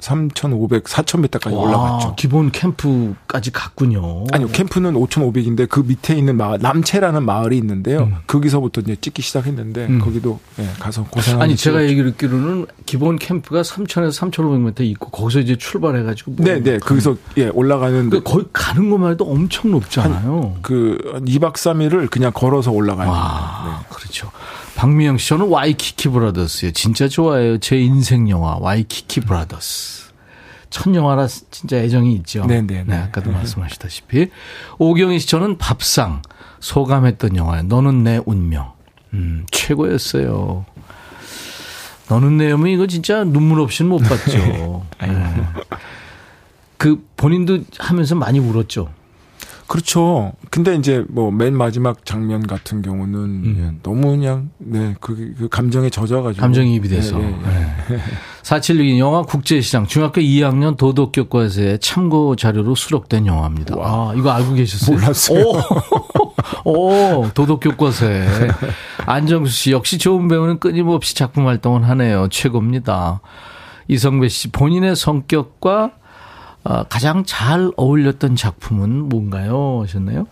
[0.00, 2.14] 3,500, 4,000m까지 올라갔죠.
[2.16, 4.24] 기본 캠프까지 갔군요.
[4.32, 8.00] 아니요, 캠프는 5,500인데 그 밑에 있는 마을, 남채라는 마을이 있는데요.
[8.04, 8.16] 음.
[8.26, 9.98] 거기서부터 이제 찍기 시작했는데 음.
[10.00, 15.56] 거기도 네, 가서 고생하고 아니 제가 얘기를 듣기로는 기본 캠프가 3,000에서 3,500m 있고 거기서 이제
[15.56, 18.10] 출발해가지고 뭐 네, 네, 거기서 예 올라가는.
[18.10, 20.52] 그 거기 가는 것만 해도 엄청 높잖아요.
[20.54, 23.10] 한, 그 2박 3일을 그냥 걸어서 올라가는.
[23.10, 23.86] 와, 네.
[23.94, 24.30] 그렇죠.
[24.80, 26.70] 박미영 씨, 저는 와이키키 브라더스요.
[26.70, 27.58] 진짜 좋아해요.
[27.58, 30.08] 제 인생 영화, 와이키키 브라더스.
[30.70, 32.46] 첫 영화라 진짜 애정이 있죠.
[32.46, 32.62] 네네.
[32.62, 34.30] 네, 네, 네, 아까도 말씀하셨다시피.
[34.78, 36.22] 오경희 씨, 저는 밥상.
[36.60, 37.64] 소감했던 영화예요.
[37.64, 38.72] 너는 내 운명.
[39.12, 40.64] 음, 최고였어요.
[42.08, 44.86] 너는 내 운명, 이거 진짜 눈물 없이는 못 봤죠.
[45.02, 45.46] 네.
[46.78, 48.90] 그 본인도 하면서 많이 울었죠.
[49.70, 50.32] 그렇죠.
[50.50, 53.78] 근데 이제 뭐 맨 마지막 장면 같은 경우는 음.
[53.84, 57.16] 너무 그냥 네 그 그 감정에 젖어가지고 감정이입이 돼서.
[57.18, 57.98] 네, 네, 네.
[58.42, 63.76] 4762 영화 국제시장 중학교 2학년 도덕 교과서에 참고 자료로 수록된 영화입니다.
[63.76, 64.10] 와.
[64.10, 64.96] 아 이거 알고 계셨어요?
[64.96, 65.44] 몰랐어요.
[66.64, 68.26] 오, 오 도덕 교과서에
[69.06, 72.26] 안정수 씨 역시 좋은 배우는 끊임없이 작품 활동을 하네요.
[72.28, 73.20] 최고입니다.
[73.88, 75.92] 이성배 씨 본인의 성격과
[76.64, 79.80] 어, 가장 잘 어울렸던 작품은 뭔가요?
[79.82, 80.26] 하셨나요?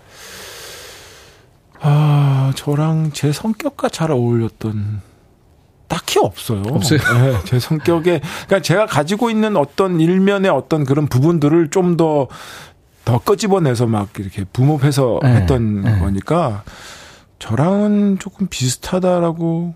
[1.81, 5.01] 아, 저랑 제 성격과 잘 어울렸던
[5.87, 6.63] 딱히 없어요.
[6.67, 6.99] 없어요.
[6.99, 12.29] 네, 제 성격에 그러니까 제가 가지고 있는 어떤 일면의 어떤 그런 부분들을 좀더더
[13.25, 15.99] 끄집어내서 막 이렇게 붐업해서 네, 했던 네.
[15.99, 16.63] 거니까
[17.39, 19.75] 저랑은 조금 비슷하다라고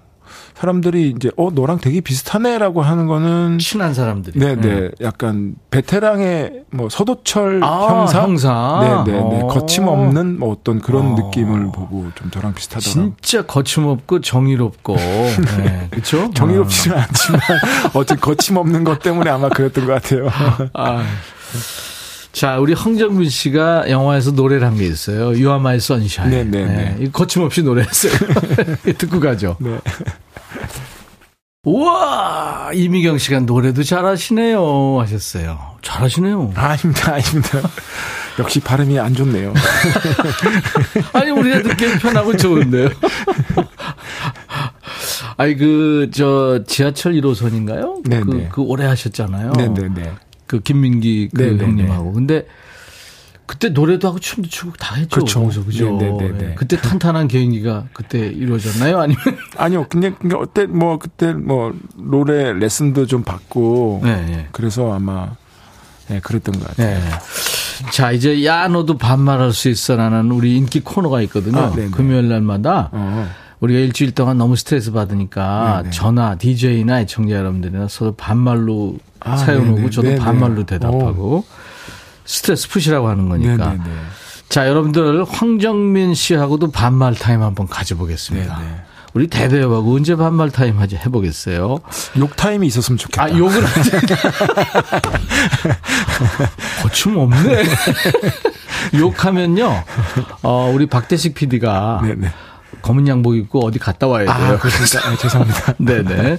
[0.54, 4.38] 사람들이 이제 어 너랑 되게 비슷하네라고 하는 거는 친한 사람들이.
[4.38, 4.60] 네네.
[4.60, 4.90] 네.
[5.00, 8.22] 약간 베테랑의 뭐 서도철 아, 형사.
[8.22, 9.04] 형사.
[9.06, 9.28] 네네네.
[9.28, 9.42] 네.
[9.48, 11.16] 거침없는 뭐 어떤 그런 어.
[11.16, 13.14] 느낌을 보고 좀 저랑 비슷하더라고요.
[13.20, 14.96] 진짜 거침없고 정의롭고.
[14.96, 15.88] 네.
[15.90, 16.30] 그렇죠?
[16.34, 17.00] 정의롭지는 어.
[17.00, 17.40] 않지만
[17.94, 20.28] 어쨌든 거침없는 것 때문에 아마 그랬던 것 같아요.
[20.74, 21.04] 아.
[22.32, 25.26] 자, 우리 황정민 씨가 영화에서 노래를 한 게 있어요.
[25.26, 26.30] You are my sunshine.
[26.50, 26.74] 네네네.
[26.74, 27.10] 네, 네.
[27.10, 28.12] 거침없이 노래했어요.
[28.98, 29.56] 듣고 가죠.
[29.60, 29.78] 네.
[31.64, 32.70] 우와!
[32.74, 34.98] 이미경 씨가 노래도 잘하시네요.
[35.00, 35.58] 하셨어요.
[35.82, 36.52] 잘하시네요.
[36.56, 37.60] 아닙니다, 아닙니다.
[38.38, 39.52] 역시 발음이 안 좋네요.
[41.12, 42.88] 아니, 우리가 듣기엔 편하고 좋은데요.
[45.36, 48.08] 아니, 그, 저, 지하철 1호선인가요?
[48.08, 48.24] 네네.
[48.24, 49.52] 그, 그 오래 하셨잖아요.
[49.52, 50.12] 네네네.
[50.52, 51.64] 그 김민기 그 네네네.
[51.64, 52.12] 형님하고.
[52.12, 52.46] 근데
[53.46, 55.14] 그때 노래도 하고 춤도 추고 다 했죠.
[55.16, 55.64] 그렇죠.
[55.64, 55.96] 그죠.
[55.96, 56.38] 네네네.
[56.38, 56.54] 네.
[56.56, 59.00] 그때 탄탄한 개인기가 그때 이루어졌나요?
[59.00, 59.22] 아니면
[59.56, 59.86] 아니요.
[59.88, 64.48] 근데 근데 어때 뭐 그때 뭐 노래 레슨도 좀 받고 네, 네.
[64.52, 65.36] 그래서 아마
[66.08, 66.98] 네, 그랬던 것 같아요.
[66.98, 67.10] 네.
[67.90, 71.58] 자, 이제 야 너도 반말할 수 있어라는 우리 인기 코너가 있거든요.
[71.58, 73.26] 아, 금요일 날마다 어.
[73.62, 75.90] 우리가 일주일 동안 너무 스트레스 받으니까 네네.
[75.90, 80.20] 전화 DJ나 애청자 여러분들이나 서로 반말로 아, 사연 오고 저도 네네.
[80.20, 81.44] 반말로 대답하고 오.
[82.24, 83.76] 스트레스 푸시라고 하는 거니까.
[84.48, 88.58] 자, 여러분들 황정민 씨하고도 반말 타임 한번 가져보겠습니다.
[88.58, 88.70] 네네.
[89.14, 91.78] 우리 대배우하고 언제 반말 타임 하지 해보겠어요.
[92.18, 93.24] 욕 타임이 있었으면 좋겠다.
[93.24, 93.62] 아 욕을
[96.82, 97.62] 고충 없네.
[98.98, 99.84] 욕하면요.
[100.42, 102.32] 어 우리 박대식 PD가 네네.
[102.82, 104.54] 검은 양복 입고 어디 갔다 와야 아, 돼요.
[104.54, 105.08] 아, 그렇습니까?
[105.08, 105.74] 아, 죄송합니다.
[105.78, 106.38] 네네.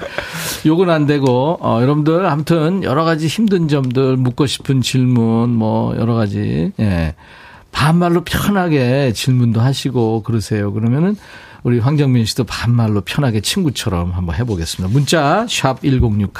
[0.65, 6.13] 욕은 안 되고, 어, 여러분들, 아무튼, 여러 가지 힘든 점들, 묻고 싶은 질문, 뭐, 여러
[6.13, 7.15] 가지, 예.
[7.71, 10.71] 반말로 편하게 질문도 하시고, 그러세요.
[10.73, 11.15] 그러면은,
[11.63, 14.93] 우리 황정민 씨도 반말로 편하게 친구처럼 한번 해보겠습니다.
[14.93, 16.33] 문자 샵 1061,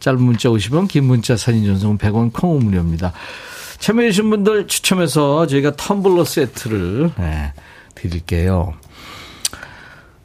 [0.00, 3.12] 짧은 문자 50원, 긴 문자 사진 전송은 100원, 콩 무료입니다.
[3.80, 7.52] 참여해 주신 분들 추첨해서 저희가 텀블러 세트를 네,
[7.94, 8.74] 드릴게요.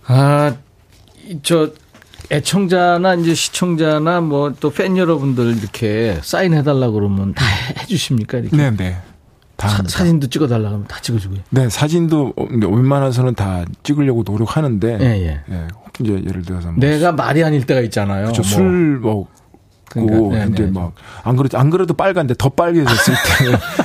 [0.08, 0.56] 아,
[1.44, 1.72] 저
[2.32, 7.46] 애청자나 이제 시청자나 뭐 또 팬 여러분들 이렇게 사인해 달라 그러면 다
[7.80, 8.40] 해주십니까?
[8.40, 8.56] 이렇게?
[8.58, 8.98] 네, 네.
[9.56, 11.40] 다 사, 사진도 찍어 달라 그러면 다 찍어주고요.
[11.50, 14.98] 네, 사진도 웬만해서는 다 찍으려고 노력하는데.
[15.02, 15.42] 예, 예.
[15.50, 15.68] 예
[16.02, 18.32] 이제 예를 들어서 뭐 내가 말이 아닐 때가 있잖아요.
[18.32, 18.42] 그렇죠.
[18.42, 18.50] 뭐.
[18.50, 19.28] 술 뭐.
[19.88, 23.14] 그러니까, 네, 이제 네, 막안 그래도 안 그래도 빨간데 더 빨개졌을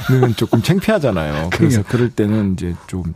[0.09, 1.51] 때는 조금 창피하잖아요.
[1.53, 3.15] 그래서 그럴 때는 이제 좀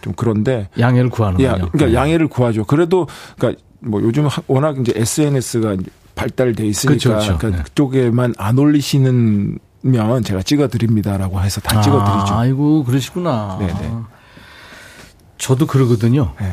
[0.00, 1.68] 좀 그런데 양해를 구하는 거요.
[1.72, 1.94] 그러니까 네.
[1.94, 2.64] 양해를 구하죠.
[2.64, 3.06] 그래도
[3.38, 5.76] 그러니까 뭐 요즘 워낙 이제 SNS가
[6.14, 7.38] 발달돼 있으니까 그렇죠, 그렇죠.
[7.38, 7.62] 그러니까 네.
[7.64, 12.34] 그쪽에만 안 올리시는 면 제가 찍어드립니다라고 해서 다 아, 찍어드리죠.
[12.34, 13.56] 아이고 그러시구나.
[13.58, 13.92] 네네.
[15.38, 16.34] 저도 그러거든요.
[16.38, 16.52] 네.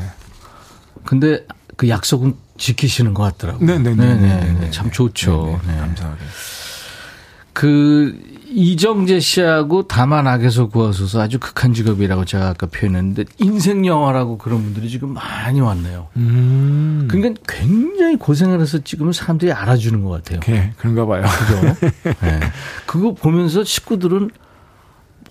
[1.03, 1.45] 근데
[1.75, 3.65] 그 약속은 지키시는 것 같더라고요.
[3.65, 4.15] 네네네.
[4.15, 4.71] 네네.
[4.71, 5.59] 참 좋죠.
[5.65, 5.79] 네네.
[5.79, 6.21] 감사하게.
[7.53, 14.63] 그 이정재 씨하고 다만 악에서 구하소서 아주 극한 직업이라고 제가 아까 표현했는데 인생 영화라고 그런
[14.63, 16.07] 분들이 지금 많이 왔네요.
[16.15, 17.07] 음.
[17.09, 20.39] 그러니까 굉장히 고생을 해서 찍으면 사람들이 알아주는 것 같아요.
[20.41, 21.23] 네, 그런가 봐요.
[21.23, 21.89] 그죠?
[22.21, 22.39] 네.
[22.85, 24.29] 그거 보면서 식구들은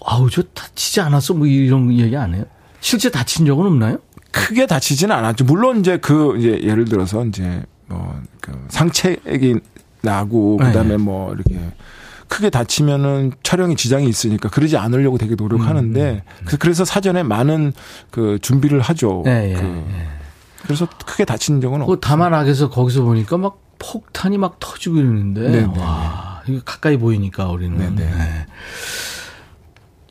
[0.05, 2.45] 아우 저 다치지 않았어 뭐 이런 얘기 안 해요.
[2.81, 3.99] 실제 다친 적은 없나요?
[4.31, 5.45] 크게 다치지는 않았죠.
[5.45, 9.57] 물론 이제 그 이제 예를 들어서 이제 뭐 그 상체액이
[10.03, 10.97] 나고 그다음에 네.
[10.97, 11.59] 뭐 이렇게
[12.29, 16.57] 크게 다치면은 촬영에 지장이 있으니까 그러지 않으려고 되게 노력하는데 음, 음, 음.
[16.59, 17.73] 그래서 사전에 많은
[18.11, 19.23] 그 준비를 하죠.
[19.25, 20.09] 네, 그 네.
[20.63, 22.01] 그래서 크게 다친 적은 없어요.
[22.01, 26.55] 다만 악에서 거기서 보니까 막 폭탄이 막 터지고 있는데 네, 네 와, 네.
[26.55, 27.77] 이거 가까이 보이니까 우리는.
[27.77, 28.11] 네네.
[28.11, 28.47] 네.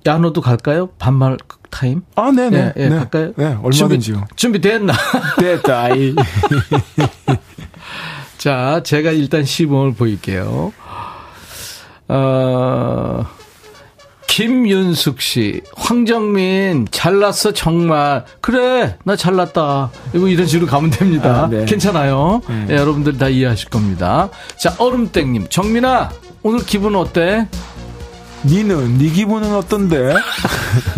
[0.08, 0.90] 야, 너도 갈까요?
[1.00, 1.38] 반말
[1.72, 2.04] 타임?
[2.16, 2.50] 아, 네네.
[2.50, 2.96] 네, 네, 네.
[2.96, 3.34] 갈까요?
[3.36, 4.16] 네, 얼마든지요.
[4.16, 4.94] 준비, 준비 됐나?
[5.40, 5.90] 됐다.
[8.38, 10.72] 자, 제가 일단 시범을 보일게요.
[12.08, 13.26] 어,
[14.28, 18.26] 김윤숙 씨, 황정민, 잘났어, 정말.
[18.42, 19.92] 그래, 나 잘났다.
[20.14, 21.44] 이거 이런 식으로 가면 됩니다.
[21.44, 21.66] 아, 네.
[21.66, 22.42] 괜찮아요.
[22.48, 22.66] 네.
[22.66, 24.30] 네, 여러분들 다 이해하실 겁니다.
[24.58, 26.12] 자, 얼음땡님, 정민아,
[26.44, 27.48] 오늘 기분 어때?
[28.44, 30.16] 니는, 니 기분은 어떤데?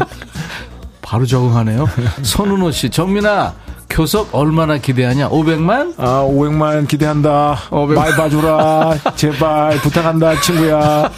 [1.02, 1.88] 바로 적응하네요.
[2.24, 3.54] 손은호 씨, 정민아,
[3.90, 5.30] 교섭 얼마나 기대하냐?
[5.30, 5.94] 500만?
[5.98, 7.56] 아, 500만 기대한다.
[7.70, 7.94] 500만.
[7.96, 8.94] 말 봐주라.
[9.16, 11.10] 제발 부탁한다, 친구야.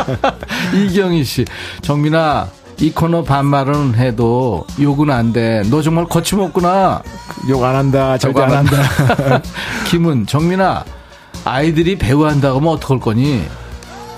[0.74, 1.44] 이경희 씨,
[1.82, 2.48] 정민아,
[2.78, 5.62] 이 코너 반말은 해도 욕은 안 돼.
[5.70, 7.02] 너 정말 거침없구나.
[7.48, 8.18] 욕 안 한다.
[8.18, 9.42] 절대 안, 안 한다.
[9.88, 10.84] 김은, 정민아,
[11.44, 13.42] 아이들이 배우 한다고 하면 어떡할 거니?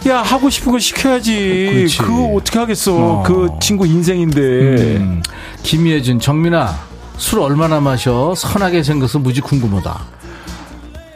[0.08, 1.86] 야 하고 싶은 거 시켜야지.
[1.98, 2.94] 그 그거 어떻게 하겠어.
[2.94, 3.22] 어.
[3.24, 4.40] 그 친구 인생인데.
[4.40, 5.22] 음.
[5.62, 6.78] 김예준 정민아
[7.16, 8.34] 술 얼마나 마셔?
[8.34, 9.98] 선하게 생겨서 무지 궁금하다.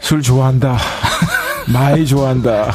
[0.00, 0.78] 술 좋아한다.
[1.72, 2.72] 많이 좋아한다.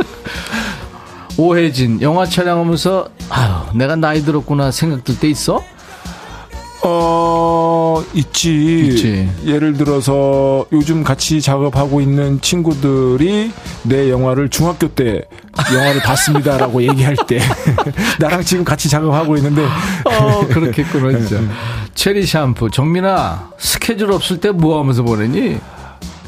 [1.36, 5.62] 오혜진, 영화 촬영하면서, 아유, 내가 나이 들었구나 생각 들 때 있어?
[6.82, 8.86] 어, 있지.
[8.88, 9.28] 있지.
[9.44, 13.52] 예를 들어서 요즘 같이 작업하고 있는 친구들이
[13.82, 15.22] 내 영화를 중학교 때
[15.74, 17.40] 영화를 봤습니다라고 얘기할 때
[18.20, 19.64] 나랑 지금 같이 작업하고 있는데
[20.04, 21.40] 어, 그렇겠구나, 진짜.
[21.98, 22.70] 체리 샴푸.
[22.70, 25.58] 정민아, 스케줄 없을 때 뭐 하면서 보내니?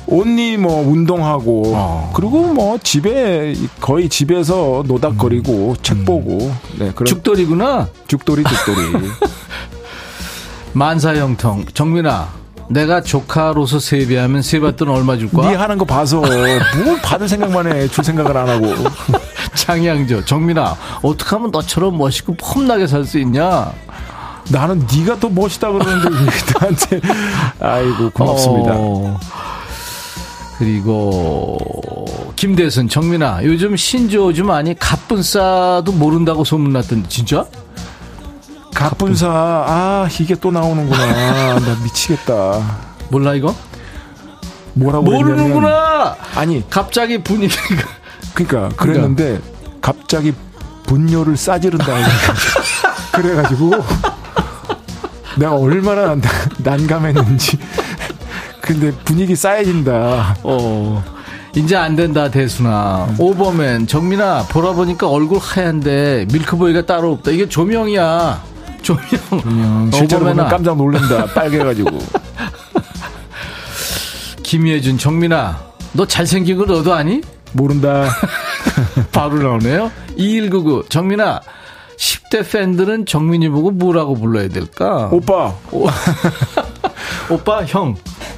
[0.08, 2.10] 온니 뭐 운동하고 어.
[2.12, 5.76] 그리고 뭐 집에 거의 집에서 노닥거리고 음.
[5.82, 8.76] 책 보고 네 그런 죽돌이구나 죽돌이 죽돌이
[10.74, 12.28] 만사형통 정민아
[12.70, 15.50] 내가 조카로서 세배하면 세뱃돈 얼마 줄 거야?
[15.50, 16.60] 네 하는 거 봐서 뭘
[17.04, 17.86] 받을 생각만 해.
[17.86, 18.66] 줄 생각을 안 하고.
[19.54, 23.72] 장양조 정민아 어떻게 하면 너처럼 멋있고 폼나게 살 수 있냐?
[24.50, 27.00] 나는 네가 더 멋있다 그러는데 나한테?
[27.60, 28.72] 아이고 고맙습니다.
[28.74, 29.18] 어,
[30.58, 31.56] 그리고
[32.36, 37.46] 김대순 정민아 요즘 신조어좀 아니 갑분싸도 모른다고 소문났던데 진짜?
[38.74, 41.58] 갑분사 아 이게 또 나오는구나.
[41.60, 42.88] 나 미치겠다.
[43.10, 43.54] 몰라 이거?
[44.74, 46.16] 뭐라고 모르는구나!
[46.36, 47.82] 아니 갑자기 분위기가
[48.34, 49.80] 그러니까 그랬는데 그러니까.
[49.80, 50.32] 갑자기
[50.86, 51.86] 분뇨를 싸지른다.
[53.12, 53.72] 그래가지고
[55.40, 56.16] 내가 얼마나
[56.58, 57.58] 난감했는지.
[58.60, 60.36] 근데 분위기 쌓여진다.
[60.42, 61.02] 어.
[61.56, 63.16] 이제 안 된다 대순아 음.
[63.18, 68.40] 오버맨 정민아 보라 보니까 얼굴 하얀데 밀크보이가 따로 없다 이게 조명이야
[68.82, 71.98] 조명 조명 실제로 보면 깜짝 놀란다 빨개가지고
[74.44, 75.60] 김예준 정민아
[75.92, 77.20] 너 잘생긴 거 너도 아니?
[77.50, 78.08] 모른다
[79.10, 81.40] 바로 나오네요 2199 정민아
[82.30, 85.08] 10대 팬들은 정민이 보고 뭐라고 불러야 될까?
[85.12, 85.86] 오빠 오,
[87.28, 87.96] 오빠 형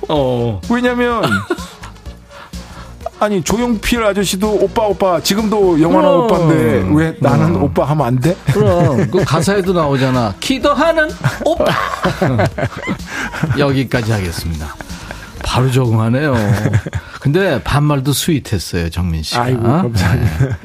[0.09, 0.61] 어.
[0.71, 1.23] 왜냐면
[3.21, 5.77] 아니 조용필 아저씨도 오빠 오빠 지금도
[6.09, 6.25] 어.
[6.25, 7.65] 오빠인데 왜 나는 어.
[7.65, 8.35] 오빠 하면 안 돼?
[8.53, 10.35] 그럼 그 가사에도 나오잖아.
[10.41, 11.09] 기도하는
[11.45, 11.67] 오빠.
[13.59, 14.75] 여기까지 하겠습니다.
[15.45, 16.35] 바로 적응하네요.
[17.21, 19.43] 근데 반말도 스윗했어요 정민 씨가.
[19.43, 20.47] 아이고 감사합니다.
[20.47, 20.57] 네.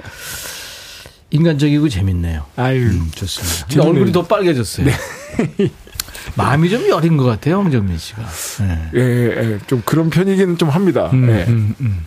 [1.30, 2.46] 인간적이고 재밌네요.
[2.56, 3.84] 아유 음, 좋습니다.
[3.84, 4.88] 얼굴이 더 빨개졌어요.
[4.88, 4.94] 네.
[6.36, 8.24] 마음이 좀 여린 것 같아요, 황정민 씨가.
[8.60, 8.92] 네.
[8.96, 11.10] 예, 예, 좀 그런 편이기는 좀 합니다.
[11.14, 11.46] 음, 네.
[11.48, 12.06] 음, 음.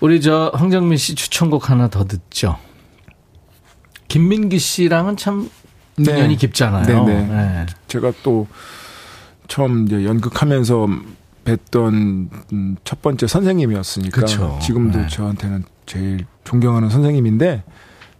[0.00, 2.56] 우리 저 황정민 씨 추천곡 하나 더 듣죠.
[4.08, 5.48] 김민기 씨랑은 참
[5.96, 6.12] 네.
[6.12, 6.84] 인연이 깊잖아요.
[6.86, 7.04] 네네.
[7.04, 7.26] 네.
[7.26, 7.66] 네.
[7.86, 8.46] 제가 또
[9.46, 10.88] 처음 이제 연극하면서
[11.44, 14.58] 뵀던 음, 첫 번째 선생님이었으니까 그쵸.
[14.62, 15.08] 지금도 네.
[15.08, 17.62] 저한테는 제일 존경하는 선생님인데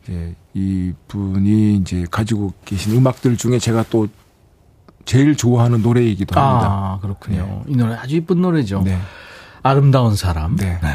[0.02, 4.08] 이제 이 분이 이제 가지고 계신 음악들 중에 제가 또
[5.04, 6.68] 제일 좋아하는 노래이기도 합니다.
[6.68, 7.62] 아, 그렇군요.
[7.66, 7.72] 네.
[7.72, 8.82] 이 노래 아주 이쁜 노래죠.
[8.82, 8.98] 네.
[9.62, 10.56] 아름다운 사람.
[10.56, 10.78] 네.
[10.82, 10.88] 네.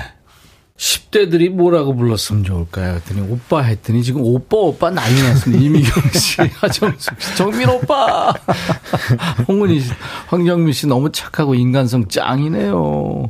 [0.78, 2.96] 10대들이 뭐라고 불렀으면 좋을까요?
[2.96, 5.64] 했더니 오빠 했더니 지금 오빠 오빠 난리 났습니다.
[5.64, 8.34] 이미경 씨, 하정숙 씨, 정민 오빠.
[9.48, 9.92] 홍은희 씨,
[10.28, 13.30] 황정민 씨 너무 착하고 인간성 짱이네요.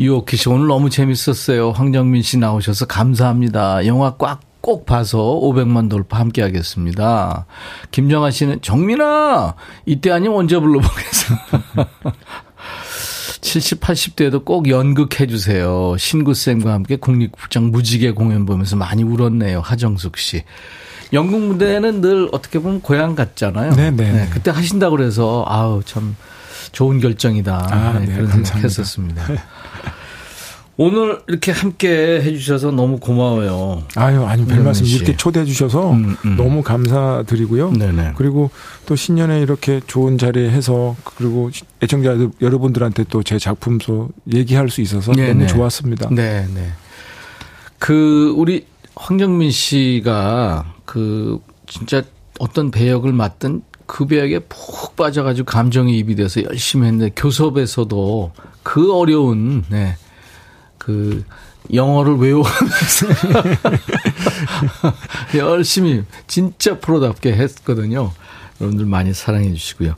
[0.00, 1.70] 유오키 씨 오늘 너무 재밌었어요.
[1.70, 3.86] 황정민 씨 나오셔서 감사합니다.
[3.86, 7.46] 영화 꽉 꼭 봐서 500만 돌파 함께 하겠습니다.
[7.90, 9.54] 김정아 씨는 정민아
[9.86, 11.34] 이때 아니면 언제 불러보겠어.
[13.40, 15.94] 70, 80대에도 꼭 연극해 주세요.
[15.96, 19.60] 신구쌤과 함께 국립국장 무지개 공연 보면서 많이 울었네요.
[19.60, 20.42] 하정숙 씨.
[21.14, 23.72] 연극 무대는 늘 어떻게 보면 고향 같잖아요.
[23.72, 23.96] 네네.
[23.96, 26.14] 네, 네, 그때 하신다고 그래서 아우 참
[26.72, 27.68] 좋은 결정이다.
[27.70, 29.24] 아, 네, 네, 그런 생각했었습니다.
[30.80, 33.82] 오늘 이렇게 함께 해주셔서 너무 고마워요.
[33.96, 36.36] 아유, 아니, 별 말씀 이렇게 초대해 주셔서 음, 음.
[36.36, 37.72] 너무 감사드리고요.
[37.72, 38.12] 네네.
[38.16, 38.50] 그리고
[38.86, 41.50] 또 신년에 이렇게 좋은 자리에 해서 그리고
[41.82, 45.32] 애청자 여러분들한테 또 제 작품도 얘기할 수 있어서 네네.
[45.32, 46.10] 너무 좋았습니다.
[46.12, 46.68] 네, 네.
[47.80, 48.64] 그, 우리
[48.94, 52.02] 황정민 씨가 그 진짜
[52.38, 58.30] 어떤 배역을 맡든 그 배역에 푹 빠져가지고 감정이 입이 돼서 열심히 했는데 교섭에서도
[58.62, 59.96] 그 어려운, 네.
[60.88, 61.22] 그
[61.74, 63.06] 영어를 외워가면서
[65.36, 68.10] 열심히 진짜 프로답게 했거든요.
[68.58, 69.96] 여러분들 많이 사랑해 주시고요.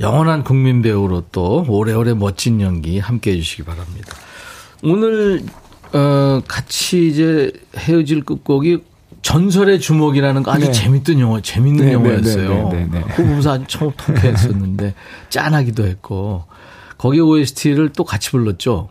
[0.00, 4.16] 영원한 국민 배우로 또 오래오래 멋진 연기 함께 해 주시기 바랍니다.
[4.82, 5.44] 오늘
[5.92, 8.78] 어 같이 이제 헤어질 끝곡이
[9.22, 10.72] 전설의 주먹이라는 거 아주 네.
[10.72, 12.68] 재밌던 영화, 재밌는 네, 네 영화였어요.
[12.70, 14.94] 네, 네, 네, 그 보면서 아주 처음 통쾌했었는데
[15.30, 16.42] 짠하기도 했고
[16.98, 18.88] 거기 OST를 또 같이 불렀죠.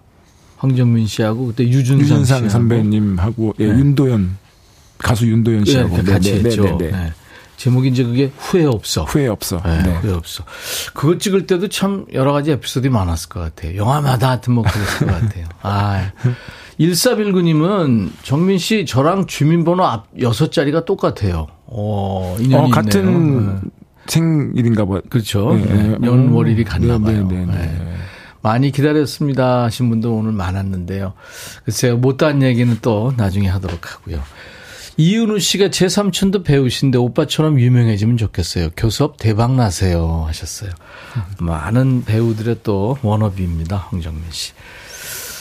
[0.59, 3.79] 황정민 씨하고 그때 유준상, 유준상 선배님하고 예, 네.
[3.79, 4.37] 윤도현
[4.97, 6.77] 가수 윤도현 네, 씨하고 네, 같이 네, 네, 했죠.
[6.77, 7.13] 네, 네,
[7.55, 9.03] 제목이 이제 그게 후회 없어.
[9.03, 9.57] 후회 없어.
[9.57, 10.43] 후회 없어.
[10.93, 13.75] 그거 찍을 때도 참 여러 가지 에피소드가 많았을 것 같아요.
[13.77, 15.45] 영화마다 하여튼 뭐 그랬을 것 같아요.
[15.61, 16.11] 아.
[16.79, 21.47] 1419님은 정민 씨 저랑 주민번호 앞 여섯 자리가 똑같아요.
[21.65, 23.71] 어, 인연이 어, 같은
[24.07, 25.01] 생일인가 봐요.
[25.09, 25.53] 그렇죠.
[25.53, 25.97] 네.
[26.01, 27.27] 연월일이 같나 봐요.
[27.27, 27.45] 네.
[28.41, 31.13] 많이 기다렸습니다 하신 분도 오늘 많았는데요.
[31.65, 34.21] 글쎄요, 못한 얘기는 또 나중에 하도록 하고요.
[34.97, 38.69] 이은우 씨가 제 삼촌도 배우신데 오빠처럼 유명해지면 좋겠어요.
[38.75, 40.71] 교수업 대박 나세요 하셨어요.
[41.39, 43.77] 많은 배우들의 또 워너비입니다.
[43.77, 44.51] 황정민 씨.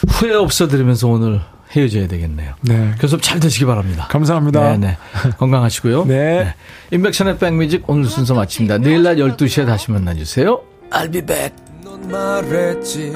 [0.08, 1.40] 후회 없어 드리면서 오늘
[1.72, 2.54] 헤어져야 되겠네요.
[2.60, 2.94] 네.
[3.00, 4.06] 교수업 잘 되시기 바랍니다.
[4.08, 4.76] 감사합니다.
[4.76, 4.96] 네네.
[5.38, 6.04] 건강하시고요.
[6.04, 6.14] 네.
[6.14, 6.54] 네.
[6.92, 8.78] 인백션의 백뮤직 오늘 순서 마칩니다.
[8.78, 10.62] 내일 낮 12시에 다시 만나주세요.
[10.90, 11.67] I'll be back.
[12.08, 13.12] 말했지